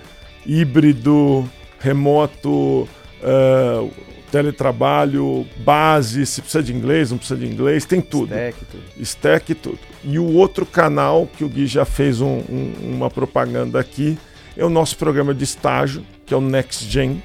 [0.46, 1.48] híbrido,
[1.80, 2.88] remoto,
[3.22, 3.90] uh,
[4.30, 8.32] teletrabalho, base, se precisa de inglês, não precisa de inglês, tem tudo.
[8.34, 8.82] Stack, tudo.
[9.00, 9.78] Stack, tudo.
[10.04, 14.18] E o outro canal, que o Gui já fez um, um, uma propaganda aqui,
[14.56, 17.22] é o nosso programa de estágio, que é o Next Gen,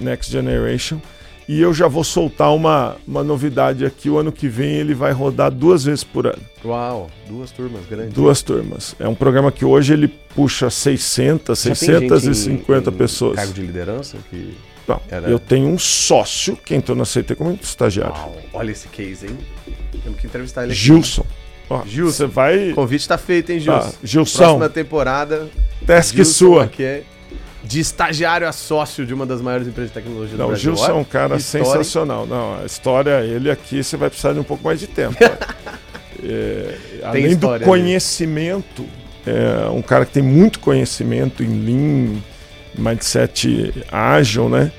[0.00, 1.00] Next Generation.
[1.48, 4.10] E eu já vou soltar uma, uma novidade aqui.
[4.10, 6.42] O ano que vem ele vai rodar duas vezes por ano.
[6.62, 8.12] Uau, duas turmas grandes.
[8.12, 8.94] Duas turmas.
[8.98, 13.36] É um programa que hoje ele puxa 600, já 650 em, pessoas.
[13.36, 14.54] Cargo de liderança que
[14.86, 15.28] não, Era...
[15.28, 18.14] eu tenho um sócio que entrou na CT como estagiário.
[18.14, 19.38] Uau, olha esse case, hein?
[20.04, 20.80] Temos que entrevistar ele aqui.
[20.80, 21.24] Gilson.
[21.70, 22.72] Ó, Gilson, você vai.
[22.72, 23.88] O convite está feito, hein, Gilson?
[23.88, 24.38] Ah, Gilson.
[24.38, 25.48] Próxima temporada.
[25.86, 26.64] Gilson sua.
[26.64, 27.04] Aqui é
[27.62, 30.72] de estagiário a sócio de uma das maiores empresas de tecnologia Não, do Brasil.
[30.72, 32.26] O Gilson é um cara sensacional.
[32.26, 35.16] Não, a história, ele aqui, você vai precisar de um pouco mais de tempo.
[36.22, 38.86] é, além história, do conhecimento,
[39.26, 42.22] é um cara que tem muito conhecimento em Lean
[42.76, 44.70] mindset ágil, né?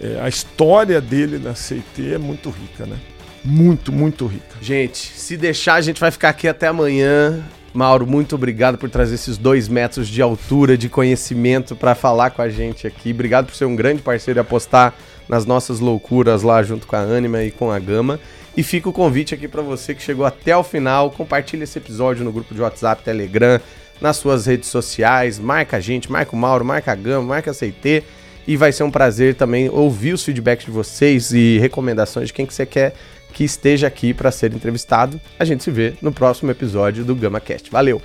[0.00, 2.96] É, a história dele na CT é muito rica, né?
[3.42, 4.56] Muito, muito rica.
[4.60, 7.42] Gente, se deixar, a gente vai ficar aqui até amanhã.
[7.76, 12.40] Mauro, muito obrigado por trazer esses dois metros de altura, de conhecimento para falar com
[12.40, 13.10] a gente aqui.
[13.10, 14.94] Obrigado por ser um grande parceiro e apostar
[15.28, 18.18] nas nossas loucuras lá junto com a Anima e com a Gama.
[18.56, 21.10] E fica o convite aqui para você que chegou até o final.
[21.10, 23.60] Compartilhe esse episódio no grupo de WhatsApp, Telegram,
[24.00, 27.54] nas suas redes sociais, marca a gente, marca o Mauro, marca a Gama, marca a
[27.54, 28.02] CT
[28.46, 32.46] e vai ser um prazer também ouvir os feedbacks de vocês e recomendações de quem
[32.46, 32.94] que você quer
[33.36, 35.20] que esteja aqui para ser entrevistado.
[35.38, 37.70] A gente se vê no próximo episódio do Gama Cast.
[37.70, 38.00] Valeu.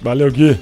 [0.00, 0.58] Valeu, Gui.